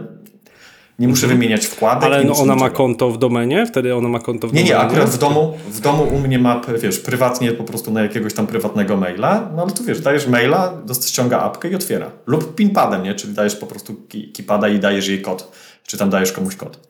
[0.99, 2.03] nie muszę wymieniać wkładek.
[2.03, 3.65] Ale nie no ona ma konto w domenie?
[3.65, 4.79] Wtedy ona ma konto w Nie, domenie?
[4.79, 8.33] nie, akurat w domu, w domu u mnie ma, wiesz, prywatnie po prostu na jakiegoś
[8.33, 10.73] tam prywatnego maila, no ale tu wiesz, dajesz maila,
[11.07, 12.11] ściąga apkę i otwiera.
[12.25, 13.15] Lub pinpadem, nie?
[13.15, 13.95] Czyli dajesz po prostu
[14.37, 15.51] keypada i dajesz jej kod,
[15.87, 16.87] czy tam dajesz komuś kod.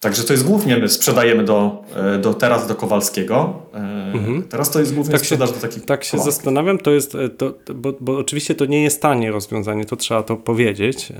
[0.00, 3.62] Także to jest głównie, my sprzedajemy do, e, do teraz do Kowalskiego.
[3.74, 6.34] E, Teraz to jest głównie Tak się- sprzedaż do takich Tak się Kowalskich.
[6.34, 10.22] zastanawiam, to jest, e, to, bo, bo oczywiście to nie jest tanie rozwiązanie, to trzeba
[10.22, 11.12] to powiedzieć,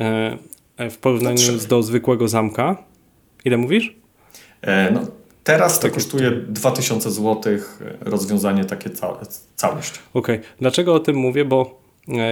[0.90, 1.58] w porównaniu trzeba.
[1.58, 2.76] z do zwykłego zamka.
[3.44, 3.96] Ile mówisz?
[4.92, 5.00] No,
[5.44, 7.52] teraz to kosztuje 2000 zł
[8.00, 9.16] rozwiązanie takie ca
[9.56, 9.92] całość.
[10.14, 11.44] Okej, dlaczego o tym mówię?
[11.44, 11.81] Bo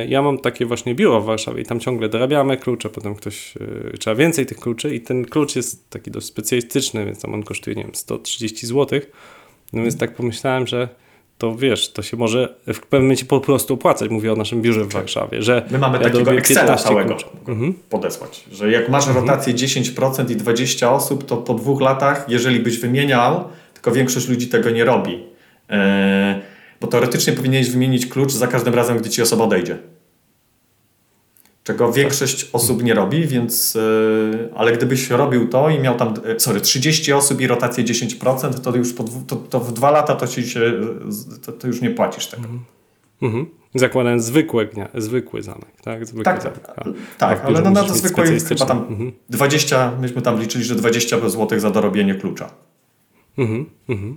[0.09, 3.55] ja mam takie właśnie biuro w Warszawie i tam ciągle dorabiamy klucze, potem ktoś,
[3.93, 7.43] e, trzeba więcej tych kluczy i ten klucz jest taki dość specjalistyczny, więc tam on
[7.43, 9.01] kosztuje, nie wiem, 130 zł.
[9.73, 10.89] No więc tak pomyślałem, że
[11.39, 14.11] to wiesz, to się może w pewnym momencie po prostu opłacać.
[14.11, 17.27] Mówię o naszym biurze w Warszawie, że My mamy ja takiego Excela 15 całego kluczy.
[17.49, 17.75] Mhm.
[17.91, 22.79] podesłać, że jak masz rotację 10% i 20 osób, to po dwóch latach, jeżeli byś
[22.79, 23.45] wymieniał,
[23.75, 25.23] tylko większość ludzi tego nie robi.
[26.81, 29.79] Bo teoretycznie powinieneś wymienić klucz za każdym razem, gdy ci osoba odejdzie.
[31.65, 33.77] Czego większość osób nie robi, więc.
[33.77, 38.61] e, ale gdybyś robił to i miał tam, e, sorry, 30 osób i rotację 10%,
[38.61, 40.61] to już po to, to w dwa lata to ci się.
[41.47, 42.43] To, to już nie płacisz tego.
[43.23, 43.47] Mhm.
[43.75, 46.07] Zakładając zwykłe, gnia- zwykły zamek, tak?
[46.07, 46.67] Zwykły Tak, zamek.
[46.67, 46.85] tak, A-
[47.19, 49.13] tak a ale no na to zwykłej chyba tam Mhm.
[49.31, 52.51] 20, myśmy tam liczyli, że 20 zł za dorobienie klucza.
[53.39, 54.17] Mhm, mhm.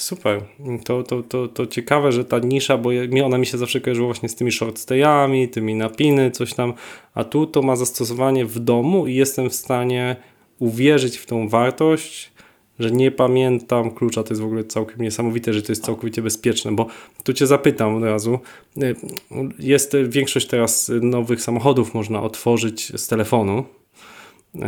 [0.00, 0.42] Super.
[0.84, 2.90] To, to, to, to ciekawe, że ta nisza, bo
[3.24, 6.72] ona mi się zawsze kojarzyła właśnie z tymi short stayami, tymi napiny, coś tam,
[7.14, 10.16] a tu to ma zastosowanie w domu i jestem w stanie
[10.58, 12.32] uwierzyć w tą wartość,
[12.78, 14.22] że nie pamiętam klucza.
[14.22, 16.86] To jest w ogóle całkiem niesamowite, że to jest całkowicie bezpieczne, bo
[17.24, 18.38] tu cię zapytam od razu.
[18.82, 18.96] Y,
[19.58, 23.64] Jest większość teraz nowych samochodów można otworzyć z telefonu.
[24.54, 24.60] Y,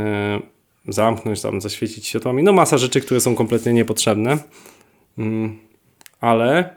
[0.89, 2.43] Zamknąć tam, zaświecić światłami.
[2.43, 4.39] No masa rzeczy, które są kompletnie niepotrzebne.
[5.19, 5.59] Mm,
[6.21, 6.71] ale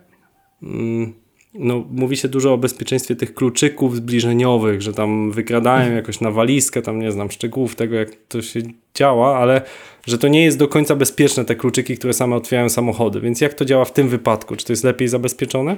[0.64, 1.14] mm,
[1.54, 6.82] no, mówi się dużo o bezpieczeństwie tych kluczyków zbliżeniowych, że tam wykradają jakoś na walizkę,
[6.82, 8.60] tam nie znam szczegółów tego, jak to się
[8.96, 9.62] działa, ale
[10.08, 13.22] że to nie jest do końca bezpieczne te kluczyki, które same otwierają samochody.
[13.22, 14.56] Więc jak to działa w tym wypadku?
[14.56, 15.78] Czy to jest lepiej zabezpieczone?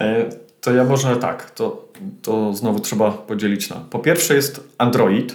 [0.00, 0.28] E,
[0.60, 1.88] To ja może tak, to,
[2.22, 3.76] to znowu trzeba podzielić na.
[3.76, 5.34] Po pierwsze jest Android,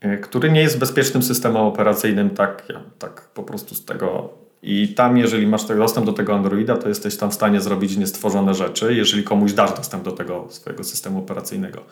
[0.00, 4.37] e, który nie jest bezpiecznym systemem operacyjnym, tak, ja- tak po prostu z tego.
[4.62, 8.54] I tam, jeżeli masz dostęp do tego Androida, to jesteś tam w stanie zrobić niestworzone
[8.54, 11.84] rzeczy, jeżeli komuś dasz dostęp do tego swojego systemu operacyjnego.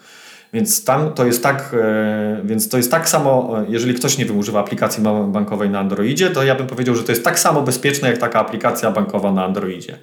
[0.53, 4.33] Więc tam to jest tak, e, więc to jest tak samo, e, jeżeli ktoś nie
[4.33, 8.09] używa aplikacji bankowej na Androidzie, to ja bym powiedział, że to jest tak samo bezpieczne
[8.09, 9.99] jak taka aplikacja bankowa na Androidzie.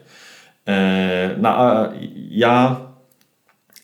[0.67, 1.89] E, no, a
[2.29, 2.75] ja,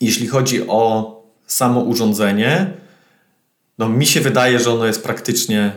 [0.01, 1.15] jeśli chodzi o
[1.45, 2.67] samo urządzenie,
[3.77, 5.71] no mi się wydaje, że ono jest praktycznie,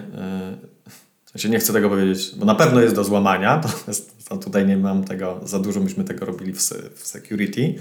[1.32, 3.60] sensie nie chcę tego powiedzieć, bo na pewno jest do złamania,
[4.44, 6.58] tutaj nie mam tego, za dużo myśmy tego robili w,
[6.94, 7.74] w security,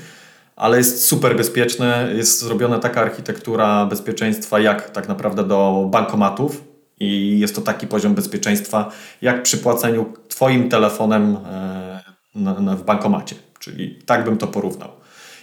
[0.56, 6.64] ale jest super bezpieczne, jest zrobiona taka architektura bezpieczeństwa jak tak naprawdę do bankomatów
[7.00, 8.92] i jest to taki poziom bezpieczeństwa
[9.22, 12.04] jak przy płaceniu twoim telefonem e,
[12.36, 14.90] na, na, w bankomacie, czyli tak bym to porównał.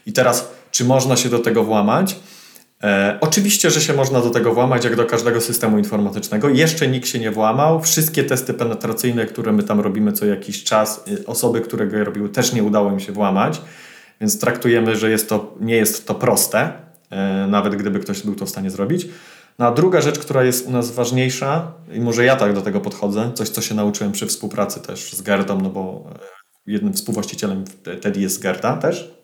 [0.07, 2.17] I teraz, czy można się do tego włamać?
[2.83, 6.49] E, oczywiście, że się można do tego włamać, jak do każdego systemu informatycznego.
[6.49, 7.83] Jeszcze nikt się nie włamał.
[7.83, 12.29] Wszystkie testy penetracyjne, które my tam robimy co jakiś czas, y, osoby, które go robiły,
[12.29, 13.61] też nie udało im się włamać.
[14.21, 16.73] Więc traktujemy, że jest to, nie jest to proste,
[17.11, 19.09] e, nawet gdyby ktoś był to w stanie zrobić.
[19.59, 22.81] No a druga rzecz, która jest u nas ważniejsza, i może ja tak do tego
[22.81, 26.19] podchodzę, coś co się nauczyłem przy współpracy też z Gerdą, no bo e,
[26.67, 27.65] jednym współwłaścicielem
[28.01, 29.18] Teddy jest Gerda też,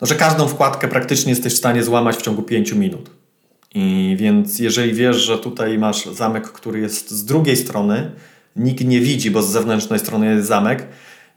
[0.00, 3.10] no, że każdą wkładkę praktycznie jesteś w stanie złamać w ciągu 5 minut.
[3.74, 8.10] I więc jeżeli wiesz, że tutaj masz zamek, który jest z drugiej strony,
[8.56, 10.86] nikt nie widzi, bo z zewnętrznej strony jest zamek,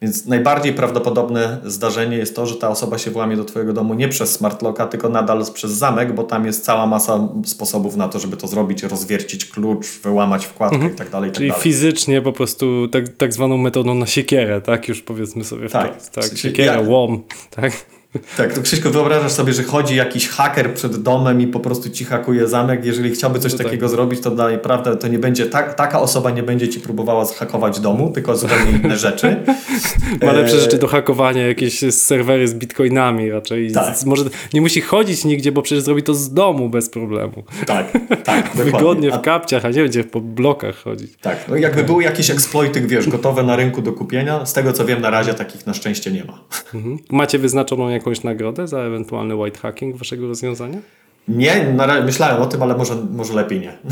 [0.02, 4.10] więc najbardziej prawdopodobne zdarzenie jest to, że ta osoba się włamie do Twojego domu nie
[4.10, 8.38] przez smartlocka, tylko nadal przez zamek, bo tam jest cała masa sposobów na to, żeby
[8.38, 10.94] to zrobić, rozwiercić klucz, wyłamać wkładkę Mhm.
[10.94, 11.30] i tak dalej.
[11.30, 14.88] i tak Czyli fizycznie po prostu tak, tak zwaną metodą na siekierę, tak?
[14.88, 15.92] Już powiedzmy sobie Tak.
[15.92, 16.12] wprost.
[16.12, 17.72] Tak, siekiera, ja- łom, tak?
[18.38, 22.06] Tak, to Krzyśko, wyobrażasz sobie, że chodzi jakiś haker przed domem i po prostu ci
[22.06, 22.86] hakuje zamek.
[22.86, 23.68] Jeżeli chciałby coś No tak.
[23.68, 27.26] takiego zrobić, to dalej, prawda, to nie będzie, tak, taka osoba nie będzie ci próbowała
[27.26, 29.36] zhakować domu, tylko zupełnie inne rzeczy.
[30.26, 33.72] Ma lepsze rzeczy do hakowania, jakieś serwery z bitcoinami raczej.
[33.72, 33.98] Tak.
[33.98, 37.44] Z, może nie musi chodzić nigdzie, bo przecież zrobi to z domu bez problemu.
[37.66, 37.92] Tak,
[38.24, 38.56] tak.
[38.56, 41.14] Wygodnie A- w kapciach, a nie będzie po blokach chodzić.
[41.22, 44.86] Tak, no jakby były jakieś eksploity, wiesz, gotowe na rynku do kupienia, z tego co
[44.86, 46.40] wiem na razie takich na szczęście nie ma.
[46.74, 46.98] Mhm.
[47.12, 50.80] Macie wyznaczoną jakąś nagrodę za ewentualny white hacking waszego rozwiązania?
[51.28, 51.76] Nie,
[52.06, 53.78] myślałem o tym, ale może, może lepiej nie.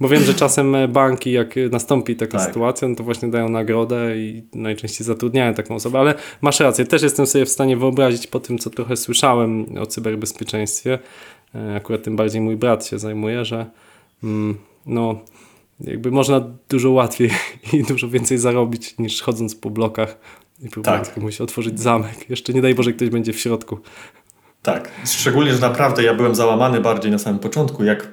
[0.00, 2.46] Bo wiem, że czasem e, banki, jak nastąpi taka Tak.
[2.46, 5.98] sytuacja, no to właśnie dają nagrodę i najczęściej zatrudniają taką osobę.
[5.98, 9.86] Ale masz rację, też jestem sobie w stanie wyobrazić po tym, co trochę słyszałem o
[9.86, 10.98] cyberbezpieczeństwie.
[11.54, 13.66] e, Akurat tym bardziej mój brat się zajmuje, że
[14.24, 15.20] mm, no,
[15.80, 17.30] jakby można dużo łatwiej
[17.72, 20.18] i dużo więcej zarobić niż chodząc po blokach
[20.62, 21.14] i Tak.
[21.14, 22.30] komuś otworzyć zamek.
[22.30, 23.78] Jeszcze nie daj Boże, ktoś będzie w środku.
[24.62, 28.08] Tak, szczególnie, że naprawdę ja byłem załamany bardziej na samym początku, jak y,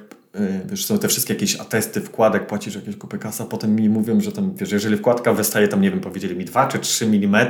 [0.66, 4.32] wiesz, są te wszystkie jakieś atesty wkładek, płacisz jakieś kupy kasa, potem mi mówią, że
[4.32, 7.46] tam, wiesz, jeżeli wkładka wystaje tam, nie wiem, powiedzieli mi 2 czy 3 mm,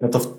[0.00, 0.38] no to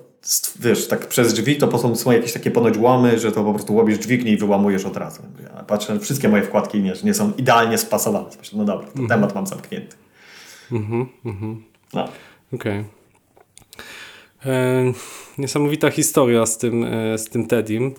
[0.60, 3.74] wiesz, tak przez drzwi to potem są jakieś takie ponoć łomy, że to po prostu
[3.74, 5.22] łobisz dźwignię i wyłamujesz od razu.
[5.42, 8.26] Ja patrzę, wszystkie moje wkładki nie, nie są idealnie spasowane.
[8.38, 9.96] Myślę, no dobra, to temat mam zamknięty.
[10.72, 11.62] Mhm, mhm.
[11.94, 12.08] No.
[12.54, 12.78] Okej.
[12.78, 12.84] E,
[15.38, 17.94] Niesamowita historia z tym, e, z tym Tedim.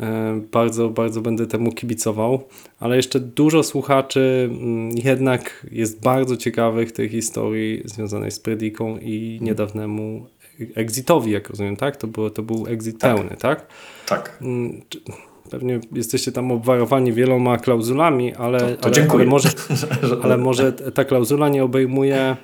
[0.00, 2.42] E, Bardzo, bardzo będę temu kibicował,
[2.80, 9.38] ale jeszcze dużo słuchaczy mm, jednak jest bardzo ciekawych tej historii związanej z Prediką i
[9.42, 10.26] niedawnemu
[10.74, 11.96] exitowi, jak rozumiem, tak?
[11.96, 13.16] To, było, to był exit Tak.
[13.16, 13.66] pełny, tak?
[14.06, 14.38] Tak.
[14.42, 14.80] Mm,
[15.50, 19.48] Pewnie jesteście tam obwarowani wieloma klauzulami, ale, To- to ale, ale, może,
[20.22, 22.36] ale może ta klauzula nie obejmuje.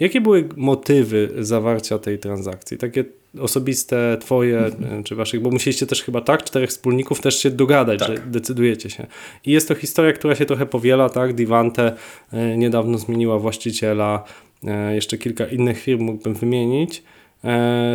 [0.00, 2.78] Jakie były motywy zawarcia tej transakcji?
[2.78, 3.04] Takie
[3.40, 5.00] osobiste, twoje Mhm.
[5.00, 8.08] e, czy waszych, bo musieliście też chyba tak, czterech wspólników też się dogadać, Tak.
[8.08, 9.06] że decydujecie się.
[9.46, 11.34] I jest to historia, która się trochę powiela, tak?
[11.34, 11.92] Divante
[12.32, 14.24] e, niedawno zmieniła właściciela,
[14.64, 17.02] e, jeszcze kilka innych firm mógłbym wymienić.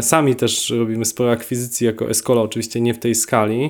[0.01, 3.69] Sami też robimy sporo akwizycji jako Escola, oczywiście nie w tej skali.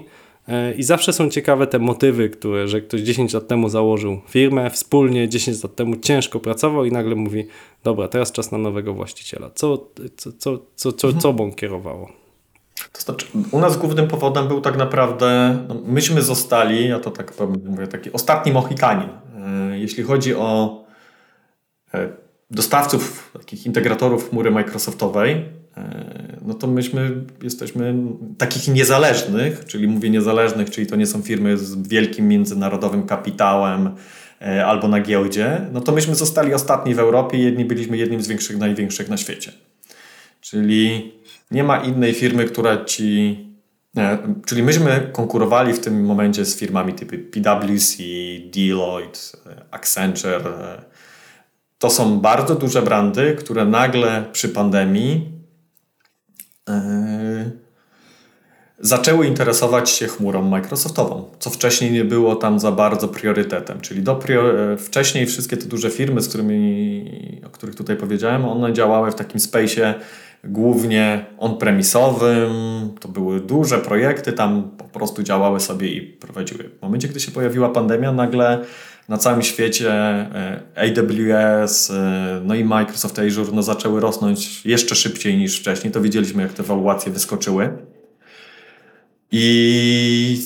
[0.78, 5.30] I zawsze są ciekawe te motywy, które, że ktoś 10 lat temu założył firmę, wspólnie
[5.30, 7.48] 10 lat temu ciężko pracował i nagle mówi,
[7.84, 9.50] dobra, teraz czas na nowego właściciela.
[9.56, 9.88] Co,
[10.18, 12.12] co, co, co, co, co bą kierowało?
[12.92, 17.32] To znaczy, u nas głównym powodem był tak naprawdę, no, myśmy zostali, ja to tak
[17.32, 19.10] powiem, mówię, taki ostatni Mohikanin.
[19.70, 20.80] E, Jeśli chodzi o
[21.94, 22.10] e,
[22.52, 25.46] dostawców, takich integratorów chmury Microsoftowej,
[26.46, 27.12] no to myśmy
[27.44, 27.96] jesteśmy
[28.38, 33.90] takich niezależnych, czyli mówię niezależnych, czyli to nie są firmy z wielkim międzynarodowym kapitałem
[34.42, 38.22] e, albo na giełdzie, no to myśmy zostali ostatni w Europie i jedni byliśmy jednym
[38.22, 39.52] z większych, największych na świecie.
[40.42, 41.14] Czyli
[41.52, 43.38] nie ma innej firmy, która ci.
[43.98, 48.04] e, Czyli myśmy konkurowali w tym momencie z firmami typu PwC,
[48.54, 50.48] Deloitte, e, Accenture.
[50.48, 50.82] e.
[51.80, 55.37] To są bardzo duże brandy, które nagle przy pandemii e,
[58.80, 63.82] zaczęły interesować się chmurą Microsoftową, co wcześniej nie było tam za bardzo priorytetem.
[63.82, 68.74] Czyli do prior- wcześniej wszystkie te duże firmy, z którymi, o których tutaj powiedziałem, one
[68.74, 69.94] działały w takim space'ie
[70.44, 72.52] głównie on-premisowym.
[73.00, 76.64] To były duże projekty, tam po prostu działały sobie i prowadziły.
[76.80, 78.66] W momencie, gdy się pojawiła pandemia, nagle
[79.08, 85.38] na całym świecie e, AWS, e, no i Microsoft Azure no zaczęły rosnąć jeszcze szybciej
[85.38, 85.94] niż wcześniej.
[85.94, 87.78] To widzieliśmy, jak te waluacje wyskoczyły.
[89.32, 90.42] I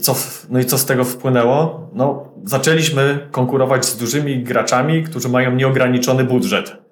[0.00, 0.16] co,
[0.50, 1.90] no i co z tego wpłynęło?
[1.94, 6.87] No, zaczęliśmy konkurować z dużymi graczami, którzy mają nieograniczony budżet.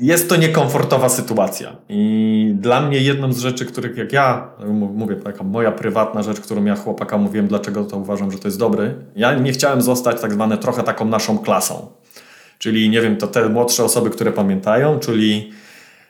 [0.00, 1.76] Jest to niekomfortowa sytuacja.
[1.88, 4.48] I dla mnie jedną z rzeczy, których jak ja
[4.94, 8.58] mówię, taka moja prywatna rzecz, którą ja chłopaka mówiłem, dlaczego to uważam, że to jest
[8.58, 8.94] dobry.
[9.16, 11.86] Ja nie chciałem zostać tak zwane trochę taką naszą klasą.
[12.58, 15.52] Czyli nie wiem, to te młodsze osoby, które pamiętają, czyli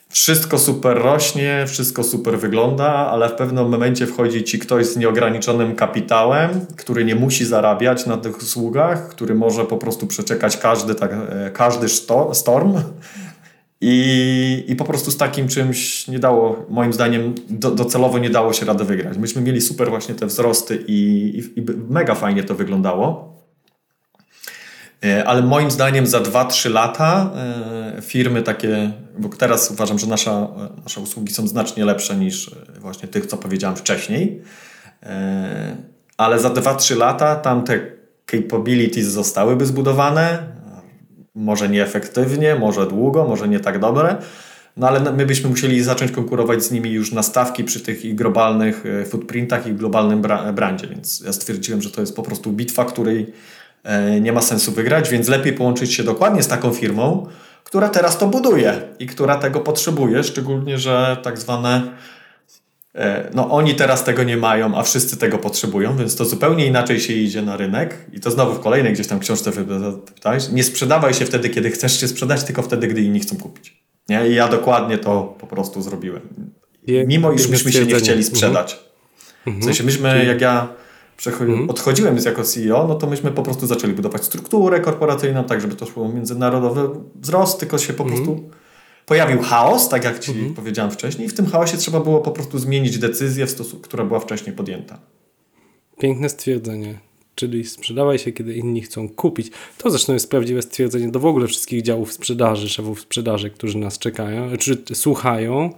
[0.09, 5.75] wszystko super rośnie, wszystko super wygląda, ale w pewnym momencie wchodzi ci ktoś z nieograniczonym
[5.75, 11.11] kapitałem, który nie musi zarabiać na tych usługach, który może po prostu przeczekać każdy, tak,
[11.53, 11.87] każdy
[12.33, 12.75] storm.
[13.87, 18.53] I, I po prostu z takim czymś nie dało, moim zdaniem, do, docelowo nie dało
[18.53, 19.19] się rady wygrać.
[19.19, 20.95] Myśmy mieli super właśnie te wzrosty i,
[21.39, 23.35] i, i mega fajnie to wyglądało.
[25.27, 27.31] Ale moim zdaniem za 2-3 lata
[28.03, 30.49] firmy takie, bo teraz uważam, że nasza,
[30.83, 34.43] nasze usługi są znacznie lepsze niż właśnie tych, co powiedziałem wcześniej,
[36.17, 37.81] ale za 2-3 lata tam te
[38.31, 40.55] capabilities zostałyby zbudowane,
[41.35, 44.17] może nieefektywnie, może długo, może nie tak dobre,
[44.77, 48.15] no ale my byśmy musieli zacząć konkurować z nimi już na stawki przy tych ich
[48.15, 50.23] globalnych footprintach i globalnym
[50.55, 53.33] brandzie, więc ja stwierdziłem, że to jest po prostu bitwa, której
[54.21, 57.27] nie ma sensu wygrać, więc lepiej połączyć się dokładnie z taką firmą,
[57.65, 61.83] która teraz to buduje i która tego potrzebuje, szczególnie, że tak zwane
[63.35, 67.13] no oni teraz tego nie mają, a wszyscy tego potrzebują, więc to zupełnie inaczej się
[67.13, 71.25] idzie na rynek i to znowu w kolejnej gdzieś tam książce wypytałeś, nie sprzedawaj się
[71.25, 73.85] wtedy, kiedy chcesz się sprzedać, tylko wtedy, gdy inni chcą kupić.
[74.09, 74.29] Nie?
[74.29, 76.23] I ja dokładnie to po prostu zrobiłem.
[77.07, 78.79] Mimo iż myśmy się nie chcieli sprzedać.
[79.47, 80.69] W sensie myśmy, jak ja
[81.55, 81.71] Mhm.
[81.71, 85.87] odchodziłem jako CEO, no to myśmy po prostu zaczęli budować strukturę korporacyjną, tak żeby to
[85.87, 86.89] szło międzynarodowy
[87.21, 88.51] wzrost, tylko się po prostu
[89.07, 92.59] pojawił chaos, tak jak Ci powiedziałem wcześniej, i w tym chaosie trzeba było po prostu
[92.59, 93.47] zmienić decyzję,
[93.83, 94.99] która była wcześniej podjęta.
[95.99, 96.99] Piękne stwierdzenie.
[97.35, 99.51] Czyli sprzedawaj się, kiedy inni chcą kupić.
[99.79, 103.99] To zresztą jest prawdziwe stwierdzenie do w ogóle wszystkich działów sprzedaży, szefów sprzedaży, którzy nas
[103.99, 105.71] czekają, czy słuchają,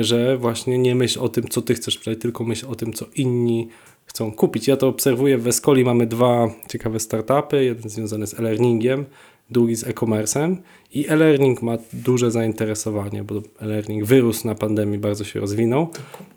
[0.00, 3.06] że właśnie nie myśl o tym, co ty chcesz sprzedać, tylko myśl o tym, co
[3.14, 3.68] inni
[4.06, 4.68] chcą kupić.
[4.68, 5.38] Ja to obserwuję.
[5.38, 7.64] W Escoli mamy dwa ciekawe startupy.
[7.64, 9.04] Jeden związany z e-learningiem,
[9.50, 10.56] drugi z e-commerce'em.
[10.94, 15.88] I e-learning ma duże zainteresowanie, bo e-learning wyrósł na pandemii, bardzo się rozwinął.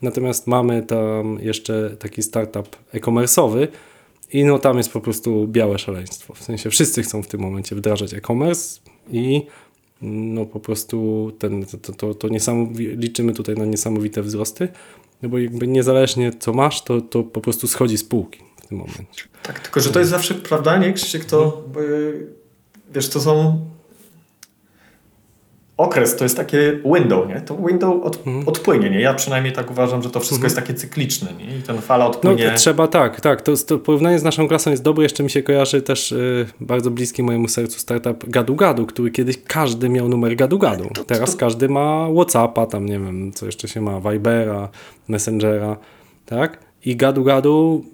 [0.01, 3.67] Natomiast mamy tam jeszcze taki startup e-commerce'owy
[4.33, 6.33] i no tam jest po prostu białe szaleństwo.
[6.33, 8.79] W sensie wszyscy chcą w tym momencie wdrażać e-commerce
[9.11, 9.41] i
[10.01, 12.27] no po prostu ten, to, to, to
[12.75, 14.67] liczymy tutaj na niesamowite wzrosty.
[15.21, 18.77] No bo jakby niezależnie co masz, to, to po prostu schodzi z półki w tym
[18.77, 19.23] momencie.
[19.43, 21.63] Tak, tylko że to jest zawsze, prawda, nie Krzysiek, to
[22.93, 23.59] wiesz, to są
[25.77, 27.41] okres, to jest takie window, nie?
[27.41, 28.47] To window od, mhm.
[28.47, 29.01] odpłynie, nie?
[29.01, 30.45] Ja przynajmniej tak uważam, że to wszystko mhm.
[30.45, 31.57] jest takie cykliczne, nie?
[31.57, 32.47] I ten fala odpłynie.
[32.51, 33.41] No trzeba, tak, tak.
[33.41, 35.03] To, to porównanie z naszą klasą jest dobre.
[35.03, 39.43] Jeszcze mi się kojarzy też y, bardzo bliski mojemu sercu startup Gadu Gadu, który kiedyś
[39.47, 40.89] każdy miał numer Gadu Gadu.
[40.93, 41.37] To, Teraz to...
[41.37, 44.69] każdy ma Whatsappa, tam nie wiem, co jeszcze się ma, Vibera,
[45.07, 45.77] Messengera,
[46.25, 46.59] tak?
[46.85, 47.85] I Gadu Gadu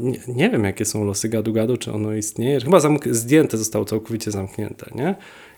[0.00, 2.60] nie, nie, wiem, jakie są losy gadu gadu, czy ono istnieje.
[2.60, 2.78] Chyba
[3.10, 5.14] zdjęte zostało całkowicie zamknięte, nie?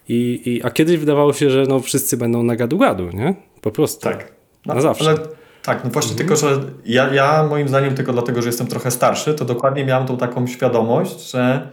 [0.08, 3.34] I, i, a kiedyś wydawało się, że no wszyscy będą na gadu-gadu, nie?
[3.60, 4.00] Po prostu.
[4.00, 4.32] Tak.
[4.66, 5.10] No, na zawsze.
[5.10, 5.18] Ale,
[5.62, 6.28] tak, no właśnie mhm.
[6.28, 10.06] tylko, że ja, ja moim zdaniem tylko dlatego, że jestem trochę starszy, to dokładnie miałem
[10.06, 11.68] tą taką świadomość, że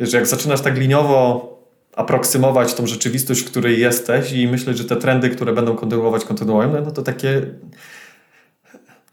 [0.00, 1.54] wiesz, jak zaczynasz tak liniowo
[1.96, 6.72] aproksymować tą rzeczywistość, w której jesteś i myśleć, że te trendy, które będą kontynuować, kontynuują,
[6.72, 7.42] no, no to takie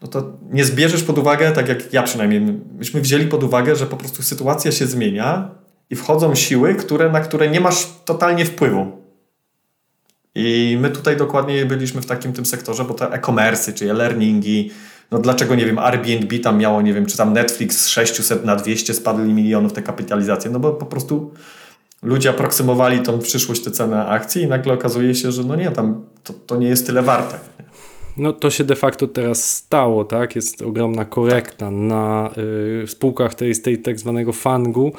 [0.02, 2.40] no to nie zbierzesz pod uwagę, tak jak ja przynajmniej,
[2.78, 5.50] myśmy wzięli pod uwagę, że po prostu sytuacja się zmienia
[5.90, 9.02] i wchodzą siły, które, na które nie masz totalnie wpływu.
[10.34, 14.70] I my tutaj dokładnie byliśmy w takim tym sektorze, bo te e-commerce, czy e-learningi,
[15.10, 18.56] no dlaczego, nie wiem, Airbnb tam miało, nie wiem, czy tam Netflix z 600 na
[18.56, 21.32] 200 spadli milionów te kapitalizacje, no bo po prostu
[22.02, 26.04] ludzie aproksymowali tą przyszłość, te ceny akcji i nagle okazuje się, że no nie, tam
[26.24, 27.38] to, to nie jest tyle warte.
[28.16, 30.36] No to się de facto teraz stało, tak?
[30.36, 32.30] Jest ogromna korekta na
[32.82, 34.92] y, spółkach tej, tej tak zwanego fangu,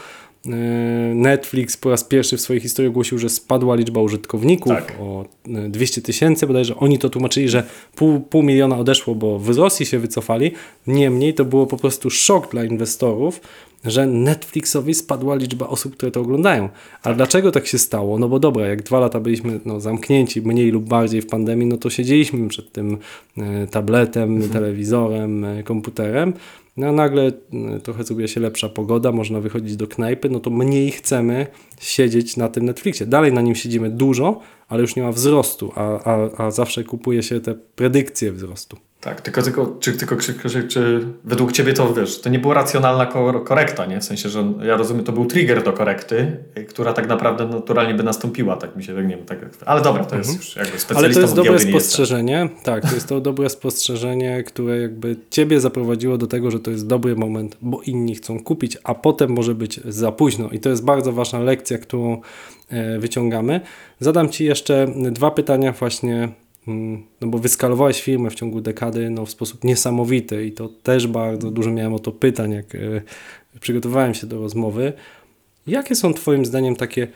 [1.15, 4.95] Netflix po raz pierwszy w swojej historii ogłosił, że spadła liczba użytkowników Tak.
[4.99, 5.25] o
[5.55, 7.63] e, 200 tysięcy, bodajże oni to tłumaczyli, że
[7.95, 10.51] pół, pół miliona odeszło, bo w Rosji się wycofali.
[10.87, 13.41] Niemniej to było po prostu szok dla inwestorów,
[13.85, 16.69] że Netflixowi spadła liczba osób, które to oglądają.
[17.03, 18.19] A dlaczego tak się stało?
[18.19, 21.77] No bo dobra, jak dwa lata byliśmy no, zamknięci mniej lub bardziej w pandemii, no
[21.77, 22.97] to siedzieliśmy przed tym
[23.37, 26.33] e, tabletem, telewizorem, e, komputerem.
[26.77, 27.31] No a nagle
[27.75, 31.47] e, trochę zrobiła się lepsza pogoda, można wychodzić do knajpy, no to mniej chcemy
[31.81, 33.05] siedzieć na tym Netflixie.
[33.05, 37.23] Dalej na nim siedzimy dużo, ale już nie ma wzrostu, a, a, a zawsze kupuje
[37.23, 38.77] się te predykcje wzrostu.
[39.03, 42.53] Tak, tylko, tylko, czy, tylko czy, czy, czy według ciebie to wiesz, to nie była
[42.53, 43.99] racjonalna ko- korekta, nie?
[43.99, 46.37] W sensie, że ja rozumiem, to był trigger do korekty,
[46.69, 50.05] która tak naprawdę naturalnie by nastąpiła, tak mi się, tak nie wiem, tak, ale dobra,
[50.05, 52.49] to jest już jakby specjalistą Ale to jest dobre spostrzeżenie.
[52.63, 56.87] Tak, to jest to dobre spostrzeżenie, które jakby ciebie zaprowadziło do tego, że to jest
[56.87, 60.49] dobry moment, bo inni chcą kupić, a potem może być za późno.
[60.49, 62.21] I to jest bardzo ważna lekcja, którą
[62.99, 63.61] wyciągamy.
[63.99, 66.29] Zadam ci jeszcze dwa pytania właśnie,
[66.67, 71.07] mm, no bo wyskalowałeś firmę w ciągu dekady no, w sposób niesamowity i to też
[71.07, 72.79] bardzo dużo miałem o to pytań, jak e,
[73.59, 74.93] przygotowywałem się do rozmowy.
[75.67, 77.07] Jakie są Twoim zdaniem takie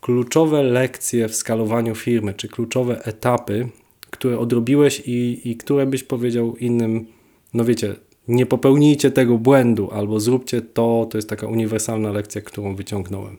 [0.00, 3.68] kluczowe lekcje w skalowaniu firmy, czy kluczowe etapy,
[4.10, 7.06] które odrobiłeś i, i które byś powiedział innym,
[7.54, 7.94] no wiecie,
[8.28, 13.36] nie popełnijcie tego błędu, albo zróbcie to, to jest taka uniwersalna lekcja, którą wyciągnąłem.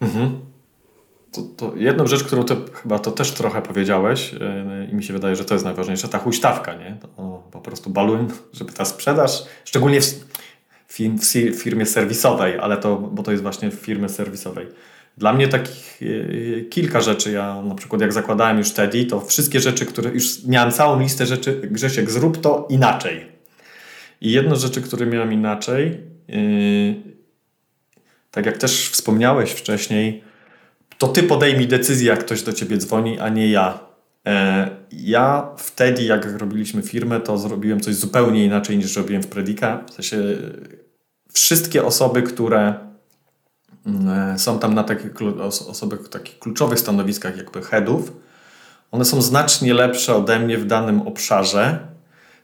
[0.00, 0.40] Mhm.
[1.32, 5.12] To, to jedną rzecz, którą ty chyba to też trochę powiedziałeś yy, i mi się
[5.12, 6.96] wydaje, że to jest najważniejsze, ta huśtawka, nie?
[7.00, 10.06] To po prostu balun, żeby ta sprzedaż, szczególnie w,
[10.88, 14.66] w firmie serwisowej, ale to, bo to jest właśnie w firmie serwisowej.
[15.16, 19.60] Dla mnie takich yy, kilka rzeczy, ja na przykład jak zakładałem już Teddy, to wszystkie
[19.60, 23.26] rzeczy, które już miałem całą listę rzeczy, Grzesiek zrób to inaczej.
[24.20, 26.94] I jedno z rzeczy, które miałem inaczej, yy,
[28.30, 30.29] tak jak też wspomniałeś wcześniej,
[31.00, 33.78] to ty podejmij decyzję, jak ktoś do ciebie dzwoni, a nie ja.
[34.26, 39.84] E, ja wtedy, jak robiliśmy firmę, to zrobiłem coś zupełnie inaczej niż robiłem w Predika.
[39.90, 40.16] W sensie
[41.32, 42.74] wszystkie osoby, które
[43.86, 48.12] mm, e, są tam na takich osoby takich kluczowych stanowiskach, jakby headów,
[48.90, 51.78] one są znacznie lepsze ode mnie w danym obszarze,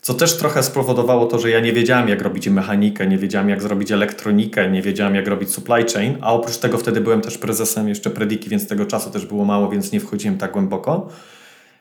[0.06, 3.62] co też trochę spowodowało to, że ja nie wiedziałem, jak robić mechanikę, nie wiedziałem, jak
[3.62, 7.88] zrobić elektronikę, nie wiedziałem, jak robić supply chain, a oprócz tego wtedy byłem też prezesem
[7.88, 11.08] jeszcze Prediki, więc tego czasu też było mało, więc nie wchodziłem tak głęboko.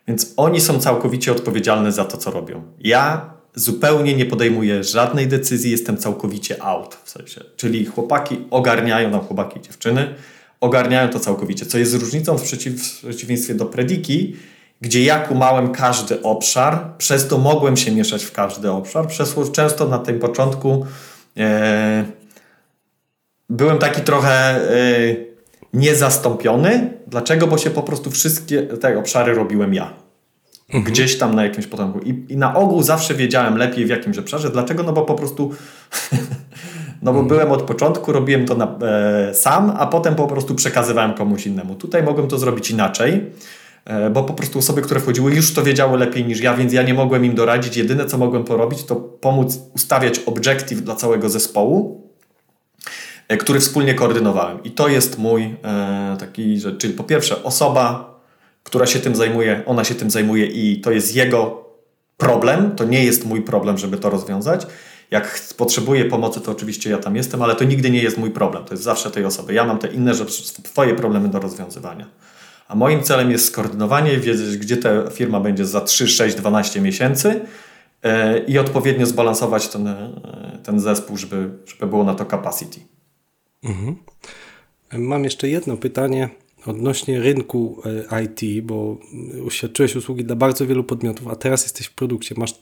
[0.08, 2.64] Więc oni są całkowicie odpowiedzialni za to, co robią.
[2.80, 6.98] Ja zupełnie nie podejmuję żadnej decyzji, jestem całkowicie out.
[7.04, 7.42] W sensie.
[7.56, 10.16] Czyli chłopaki ogarniają, no chłopaki i dziewczyny,
[10.62, 11.66] ogarniają to całkowicie.
[11.66, 14.36] Co jest różnicą w, przeciw, w przeciwieństwie do Prediki,
[14.82, 19.08] gdzie ja kumałem każdy obszar, przez to mogłem się mieszać w każdy obszar.
[19.08, 20.86] Przez często na tym początku
[21.38, 22.06] e,
[23.50, 25.16] byłem taki trochę e,
[25.74, 26.94] niezastąpiony.
[27.08, 27.48] Dlaczego?
[27.48, 29.94] Bo się po prostu wszystkie te obszary robiłem ja.
[30.74, 32.00] Gdzieś tam na jakimś potomku.
[32.00, 34.50] I, I na ogół zawsze wiedziałem lepiej w jakimś obszarze.
[34.50, 34.84] Dlaczego?
[34.84, 35.52] No bo po prostu
[37.02, 41.14] no bo byłem od początku, robiłem to na, e, sam, a potem po prostu przekazywałem
[41.14, 41.76] komuś innemu.
[41.76, 43.32] Tutaj mogłem to zrobić inaczej,
[44.12, 46.94] bo po prostu osoby, które wchodziły już to wiedziały lepiej niż ja, więc ja nie
[46.94, 47.78] mogłem im doradzić.
[47.78, 52.10] Jedyne co mogłem porobić to pomóc ustawiać objective dla całego zespołu,
[53.28, 54.64] e, który wspólnie koordynowałem.
[54.64, 58.16] I to jest mój e, taki, że, czyli po pierwsze osoba,
[58.64, 61.66] która się tym zajmuje, ona się tym zajmuje i to jest jego
[62.18, 64.68] problem, to nie jest mój problem, żeby to rozwiązać.
[65.12, 68.66] Jak potrzebuję pomocy, to oczywiście ja tam jestem, ale to nigdy nie jest mój problem,
[68.66, 69.54] to jest zawsze tej osoby.
[69.54, 72.08] Ja mam te inne rzeczy, twoje problemy do rozwiązywania.
[72.68, 77.42] A moim celem jest skoordynowanie wiedzieć, gdzie ta firma będzie za 3, 6, 12 miesięcy
[78.04, 78.12] yy,
[78.48, 82.80] i odpowiednio zbalansować ten, yy, ten zespół, żeby, żeby było na to capacity.
[83.64, 83.96] Mhm.
[84.94, 86.30] Mam jeszcze jedno pytanie
[86.66, 88.98] odnośnie rynku e, IT, bo
[89.46, 92.36] uświadczyłeś usługi dla bardzo wielu podmiotów, a teraz jesteś w produkcie.
[92.38, 92.56] Masz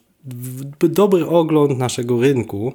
[0.80, 2.74] dobry ogląd naszego rynku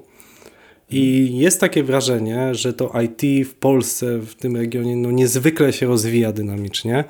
[0.91, 5.87] i jest takie wrażenie, że to IT w Polsce, w tym regionie, no niezwykle się
[5.87, 7.05] rozwija dynamicznie.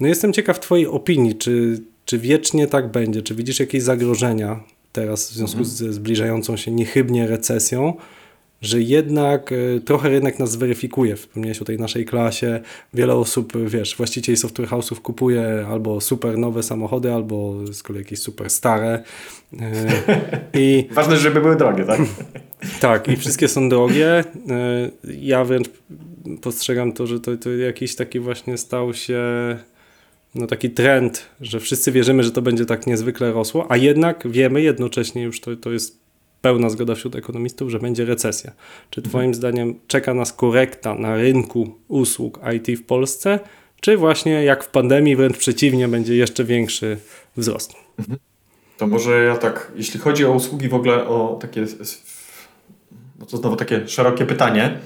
[0.00, 3.22] No jestem ciekaw Twojej opinii, czy, czy wiecznie tak będzie?
[3.22, 4.60] Czy widzisz jakieś zagrożenia
[4.92, 7.94] teraz w związku ze zbliżającą się niechybnie recesją?
[8.60, 11.16] Że jednak y, trochę rynek nas weryfikuje.
[11.16, 12.60] Wspomniałeś o tej naszej klasie.
[12.94, 18.02] Wiele osób, y, wiesz, właścicieli software house'ów kupuje albo super nowe samochody, albo z kolei
[18.02, 19.02] jakieś super stare.
[19.52, 19.58] Y,
[20.54, 22.00] I Ważne, żeby były drogie, tak?
[22.80, 24.24] tak, i wszystkie są drogie.
[25.20, 25.68] Ja wręcz
[26.42, 29.20] postrzegam to, że to, to jakiś taki właśnie stał się
[30.34, 34.62] no taki trend, że wszyscy wierzymy, że to będzie tak niezwykle rosło, a jednak wiemy
[34.62, 35.99] jednocześnie już to, to jest
[36.40, 38.52] pełna zgoda wśród ekonomistów, że będzie recesja.
[38.90, 43.38] Czy Twoim zdaniem czeka nas korekta na rynku usług IT w Polsce,
[43.80, 46.96] czy właśnie jak w pandemii, wręcz przeciwnie, będzie jeszcze większy
[47.36, 47.74] wzrost?
[48.78, 51.66] To może ja tak, jeśli chodzi o usługi w ogóle, o takie,
[53.18, 54.78] no to znowu takie szerokie pytanie.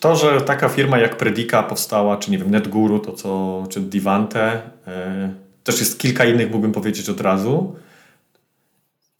[0.00, 4.62] To, że taka firma jak Predica powstała, czy nie wiem, NetGuru, to co, czy Divante,
[4.86, 5.34] e,
[5.64, 7.74] też jest kilka innych, mógłbym powiedzieć od razu.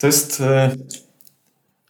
[0.01, 0.71] To jest, e,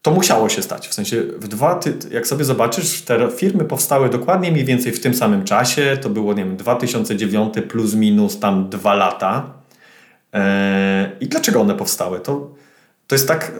[0.02, 0.88] to musiało się stać.
[0.88, 5.00] W sensie, w dwa, ty, jak sobie zobaczysz, te firmy powstały dokładnie mniej więcej w
[5.00, 5.98] tym samym czasie.
[6.02, 9.52] To było, nie wiem, 2009 plus minus tam dwa lata.
[10.34, 12.20] E, I dlaczego one powstały?
[12.20, 12.50] To,
[13.06, 13.52] to jest tak.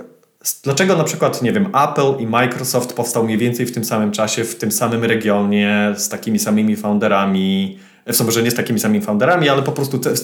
[0.63, 4.45] Dlaczego na przykład, nie wiem, Apple i Microsoft powstał mniej więcej w tym samym czasie,
[4.45, 9.05] w tym samym regionie, z takimi samymi founderami, w sensie, że nie z takimi samymi
[9.05, 10.15] founderami, ale po prostu te,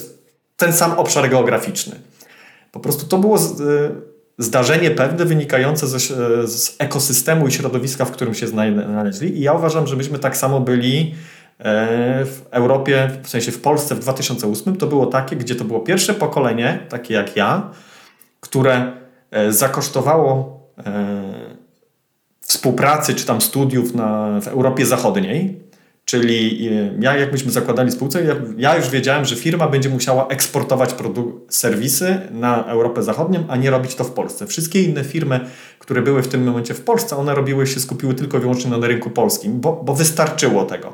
[0.57, 1.95] ten sam obszar geograficzny.
[2.71, 3.37] Po prostu to było
[4.37, 5.99] zdarzenie pewne wynikające ze,
[6.47, 9.37] z ekosystemu i środowiska, w którym się znaleźli.
[9.37, 11.15] I ja uważam, że myśmy tak samo byli
[12.25, 16.13] w Europie, w sensie w Polsce w 2008, to było takie, gdzie to było pierwsze
[16.13, 17.71] pokolenie, takie jak ja,
[18.39, 18.91] które
[19.49, 20.59] zakosztowało
[22.41, 25.66] współpracy czy tam studiów na, w Europie Zachodniej.
[26.09, 28.19] Czyli ja, jak myśmy zakładali spółkę,
[28.57, 33.69] ja, już wiedziałem, że firma będzie musiała eksportować produkt, serwisy na Europę Zachodnią, a nie
[33.69, 34.47] robić to w Polsce.
[34.47, 35.39] Wszystkie inne firmy,
[35.79, 38.87] które były w tym momencie w Polsce, one robiły się, skupiły tylko i wyłącznie na
[38.87, 40.93] rynku polskim, bo, bo wystarczyło tego.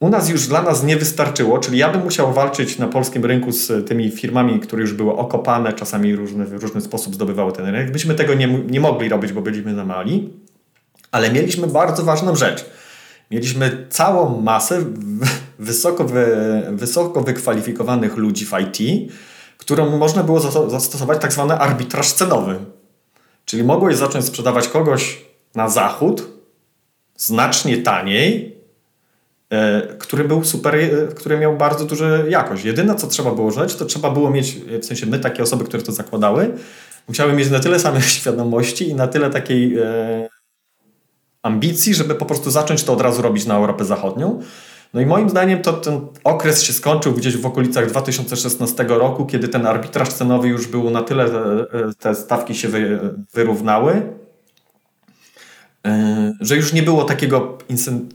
[0.00, 3.52] U nas już dla nas nie wystarczyło, czyli ja bym musiał walczyć na polskim rynku
[3.52, 7.92] z tymi firmami, które już były okopane, czasami różny, w różny sposób zdobywały ten rynek.
[7.92, 10.30] Myśmy tego nie, nie mogli robić, bo byliśmy za mali,
[11.10, 12.81] ale mieliśmy bardzo ważną rzecz.
[13.32, 14.84] Mieliśmy całą masę
[15.58, 16.26] wysoko, wy,
[16.70, 19.10] wysoko wykwalifikowanych ludzi w IT,
[19.58, 22.58] którą można było zastosować tak zwany arbitraż cenowy.
[23.44, 25.24] Czyli mogłeś zacząć sprzedawać kogoś
[25.54, 26.28] na zachód
[27.16, 28.56] znacznie taniej,
[29.98, 30.74] który był super,
[31.14, 32.64] który miał bardzo dużą jakość.
[32.64, 35.82] Jedyne, co trzeba było rzeć, to trzeba było mieć, w sensie my, takie osoby, które
[35.82, 36.54] to zakładały,
[37.08, 40.28] musiały mieć na tyle samej świadomości i na tyle takiej e,
[41.42, 44.42] ambicji, żeby po prostu zacząć to od razu robić na Europę Zachodnią.
[44.94, 49.48] No i moim zdaniem to ten okres się skończył gdzieś w okolicach 2016 roku, kiedy
[49.48, 51.26] ten arbitraż cenowy już był na tyle,
[51.98, 53.00] te stawki się wy,
[53.34, 54.02] wyrównały,
[56.40, 57.58] że już nie było takiego,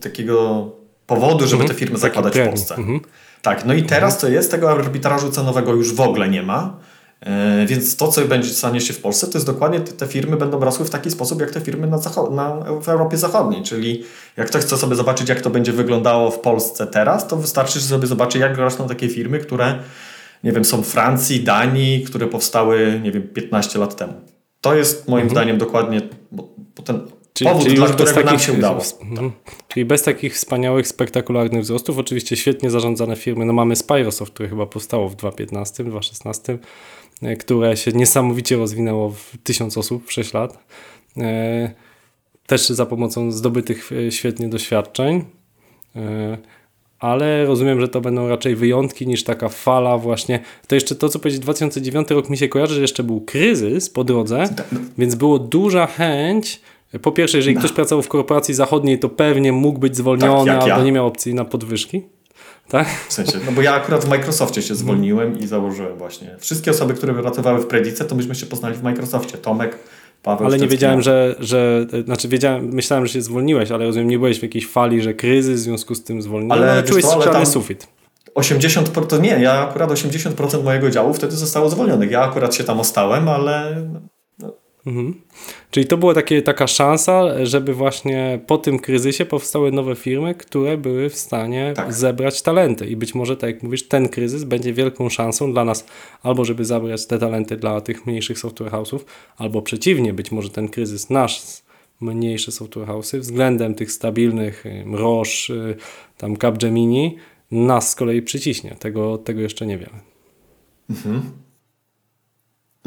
[0.02, 0.68] takiego
[1.08, 2.76] powodu, żeby te firmy zakładać w Polsce.
[2.76, 3.00] Mhm.
[3.42, 6.78] Tak, no i teraz co jest, tego arbitrażu cenowego już w ogóle nie ma.
[7.66, 10.60] Więc to, co będzie stanie się w Polsce, to jest dokładnie te, te firmy będą
[10.60, 12.00] rosły w taki sposób, jak te firmy na,
[12.32, 13.64] na, w Europie Zachodniej.
[13.64, 14.04] Czyli
[14.38, 18.08] jak ktoś chce sobie zobaczyć, jak to będzie wyglądało w Polsce teraz, to wystarczy sobie
[18.08, 19.80] zobaczyć, jak rosną takie firmy, które,
[20.44, 24.14] nie wiem, są w Francji, Danii, które powstały, nie wiem, 15 lat temu.
[24.62, 25.36] To jest moim mhm.
[25.36, 26.02] zdaniem dokładnie,
[26.32, 27.02] bo, bo ten
[27.34, 28.82] Czyli, powód, czyli dla którego takich, nam się udało.
[29.02, 29.32] Mhm.
[29.68, 33.46] Czyli bez takich wspaniałych, spektakularnych wzrostów, oczywiście świetnie zarządzane firmy.
[33.46, 36.58] No mamy Spyrosoft, które chyba powstało w 2015, 2016 E,
[37.40, 40.60] które się niesamowicie rozwinęło w tysiąc osób w 6 lat.
[41.18, 41.72] E,
[42.48, 45.26] też za pomocą zdobytych e, świetnie doświadczeń.
[47.00, 50.40] Ale rozumiem, że to będą raczej wyjątki niż taka fala właśnie.
[50.68, 54.04] To jeszcze to, co powiedzieć, 2009 rok mi się kojarzy, że jeszcze był kryzys po
[54.04, 54.80] drodze, tak, no.
[54.98, 56.62] więc było duża chęć
[57.02, 57.62] po pierwsze, jeżeli no.
[57.62, 60.84] ktoś pracował w korporacji zachodniej, to pewnie mógł być zwolniony tak, albo ja.
[60.84, 62.02] nie miał opcji na podwyżki.
[62.70, 62.88] Tak?
[63.10, 66.36] W sensie, no bo ja akurat w Microsoftie się zwolniłem i założyłem właśnie.
[66.40, 69.38] Wszystkie osoby, które pracowały w Predice, to myśmy się poznali w Microsoftie.
[69.38, 69.80] Tomek,
[70.24, 74.20] Paweł Ale nie wiedziałem, że, że, znaczy wiedziałem, myślałem, że się zwolniłeś, ale rozumiem, nie
[74.20, 77.46] byłeś w jakiejś fali, że kryzys w związku z tym zwolniłem, ale, ale czułeś co,
[77.46, 77.88] sufit.
[78.36, 82.12] 80%, nie, ja akurat 80% mojego działu wtedy zostało zwolnionych.
[82.12, 83.76] Ja akurat się tam ostałem, ale
[84.88, 85.14] Mhm.
[85.72, 90.78] Czyli to była takie, taka szansa, żeby właśnie po tym kryzysie powstały nowe firmy, które
[90.78, 91.94] były w stanie tak.
[91.94, 92.88] zebrać talenty.
[92.88, 95.86] I być może, tak jak mówisz, ten kryzys będzie wielką szansą dla nas,
[96.24, 99.00] albo żeby zabrać te talenty dla tych mniejszych software house'ów,
[99.38, 101.42] albo przeciwnie, być może ten kryzys nasz
[102.02, 105.76] mniejsze software house'y względem tych stabilnych Roche, y,
[106.18, 107.16] tam Capgemini
[107.52, 108.76] nas z kolei przyciśnie.
[108.80, 110.00] Tego, tego jeszcze nie wiemy.
[110.90, 111.47] Mhm.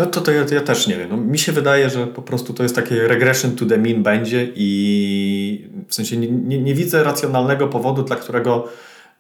[0.01, 1.09] No to, to ja, ja, też nie wiem.
[1.11, 4.49] No, mi się wydaje, że po prostu to jest takie regression to the mean będzie
[4.55, 8.69] i w sensie nie, nie, nie widzę racjonalnego powodu, dla którego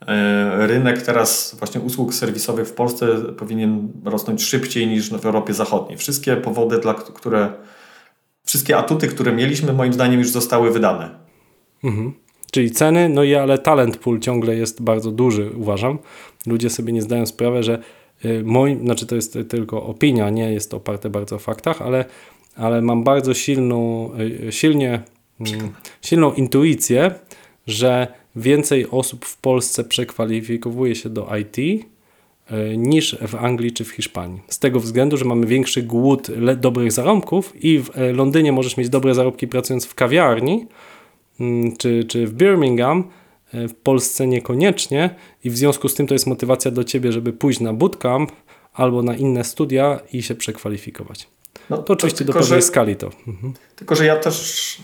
[0.06, 3.06] e, rynek teraz właśnie usług serwisowych w Polsce
[3.38, 5.98] powinien rosnąć szybciej niż w Europie Zachodniej.
[5.98, 7.52] Wszystkie powody, dla które
[8.44, 11.10] wszystkie atuty, które mieliśmy, moim zdaniem już zostały wydane.
[11.84, 12.12] Mhm.
[12.52, 15.98] Czyli ceny, no i ale talent pool ciągle jest bardzo duży, uważam.
[16.46, 17.82] Ludzie sobie nie zdają sprawy, że
[18.44, 22.04] moim, znaczy to jest tylko opinia, nie jest to oparte bardzo o faktach, ale
[22.56, 24.10] ale mam bardzo silną,
[24.48, 25.00] y, silnie,
[25.40, 27.14] mm, silną intuicję,
[27.66, 28.06] że
[28.36, 34.40] więcej osób w Polsce przekwalifikowuje się do IT y, niż w Anglii czy w Hiszpanii.
[34.48, 39.14] Z tego względu, że mamy większy głód dobrych zarobków i w Londynie możesz mieć dobre
[39.14, 40.66] zarobki pracując w kawiarni
[41.40, 43.04] mm, czy, czy w Birmingham,
[43.52, 47.60] w Polsce niekoniecznie i w związku z tym to jest motywacja do ciebie, żeby pójść
[47.60, 48.32] na bootcamp
[48.74, 51.28] albo na inne studia i się przekwalifikować.
[51.70, 53.10] No, To oczywiście do pewnej że, skali to.
[53.28, 53.52] Mhm.
[53.76, 54.76] tylko, że ja też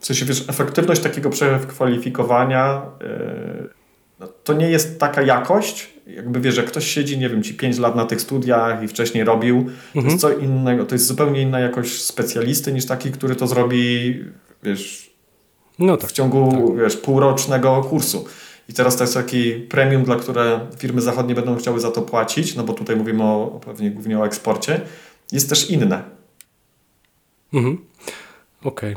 [0.00, 3.68] w sensie, wiesz, efektywność takiego przekwalifikowania yy,
[4.20, 7.78] no, to nie jest taka jakość, jakby wiesz, że ktoś siedzi, nie wiem, ci 5
[7.78, 10.06] lat na tych studiach i wcześniej robił, to Mhm.
[10.06, 14.14] jest co innego, to jest zupełnie inna jakość specjalisty niż taki, który to zrobi,
[14.62, 15.07] wiesz,
[15.78, 16.12] No w tak.
[16.12, 18.24] ciągu wiesz, półrocznego kursu.
[18.68, 22.54] I teraz to jest taki premium, dla które firmy zachodnie będą chciały za to płacić,
[22.54, 24.80] no bo tutaj mówimy o, pewnie głównie o eksporcie,
[25.32, 26.02] jest też inne.
[27.52, 27.78] Mhm.
[28.64, 28.96] Okej.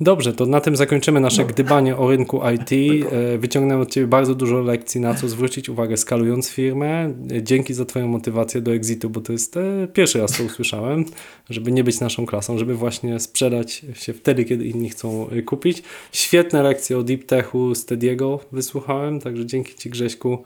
[0.00, 1.48] Dobrze, to na tym zakończymy nasze No.
[1.48, 2.72] gdybanie o rynku IT.
[3.12, 7.14] E, Wyciągnąłem od Ciebie bardzo dużo lekcji, na co zwrócić uwagę skalując firmę.
[7.30, 11.04] E, Dzięki za Twoją motywację do exitu, bo to jest e, pierwszy raz to usłyszałem,
[11.50, 15.82] żeby nie być naszą klasą, żeby właśnie sprzedać się wtedy, kiedy inni chcą kupić.
[16.12, 20.38] Świetne lekcje o Deep Techu z Tediego wysłuchałem, także dzięki Ci Grześku.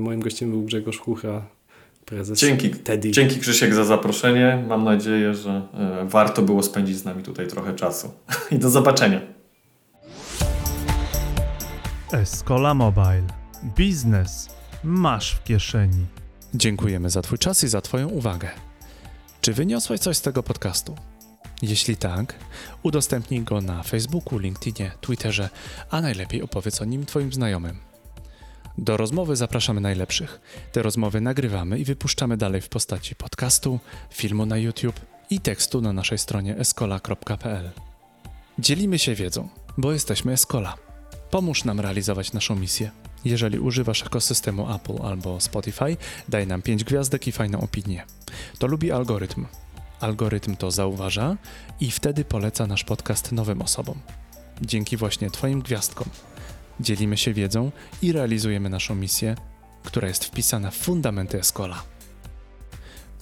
[0.00, 1.46] Moim gościem był Grzegorz Chucha,
[2.08, 3.10] prezes Dzięki, Teddy.
[3.10, 4.64] dzięki Krzysiek za zaproszenie.
[4.68, 8.10] Mam nadzieję, że e, warto było spędzić z nami tutaj trochę czasu.
[8.52, 9.20] I do zobaczenia.
[12.12, 13.26] Escola Mobile.
[13.76, 14.48] Biznes
[14.84, 16.06] masz w kieszeni.
[16.54, 18.48] Dziękujemy za Twój czas i za Twoją uwagę.
[19.40, 20.96] Czy wyniosłeś coś z tego podcastu?
[21.62, 22.34] Jeśli tak,
[22.82, 25.48] udostępnij go na Facebooku, LinkedInie, Twitterze,
[25.90, 27.87] a najlepiej opowiedz o nim Twoim znajomym.
[28.78, 30.40] Do rozmowy zapraszamy najlepszych.
[30.72, 35.00] Te rozmowy nagrywamy i wypuszczamy dalej w postaci podcastu, filmu na YouTube
[35.30, 37.70] i tekstu na naszej stronie escola.pl.
[38.58, 39.48] Dzielimy się wiedzą,
[39.78, 40.74] bo jesteśmy Escola.
[41.30, 42.90] Pomóż nam realizować naszą misję.
[43.24, 45.96] Jeżeli używasz ekosystemu Apple albo Spotify,
[46.28, 48.04] daj nam 5 gwiazdek i fajną opinię.
[48.58, 49.46] To lubi algorytm.
[50.00, 51.36] Algorytm to zauważa
[51.80, 53.98] i wtedy poleca nasz podcast nowym osobom.
[54.62, 56.08] Dzięki właśnie Twoim gwiazdkom
[56.80, 57.70] dzielimy się wiedzą
[58.02, 59.34] i realizujemy naszą misję,
[59.82, 61.82] która jest wpisana w fundamenty Escola.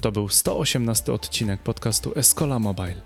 [0.00, 3.02] To był 118 odcinek podcastu Escola Mobile.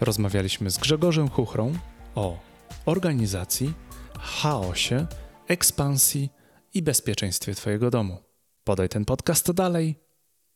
[0.00, 1.72] Rozmawialiśmy z Grzegorzem Chuchrą
[2.14, 2.38] o
[2.86, 3.72] organizacji,
[4.18, 5.06] chaosie,
[5.48, 6.30] ekspansji
[6.74, 8.18] i bezpieczeństwie Twojego domu.
[8.64, 10.00] Podaj ten podcast dalej.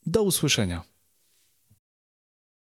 [0.07, 0.98] Do usłyszenia.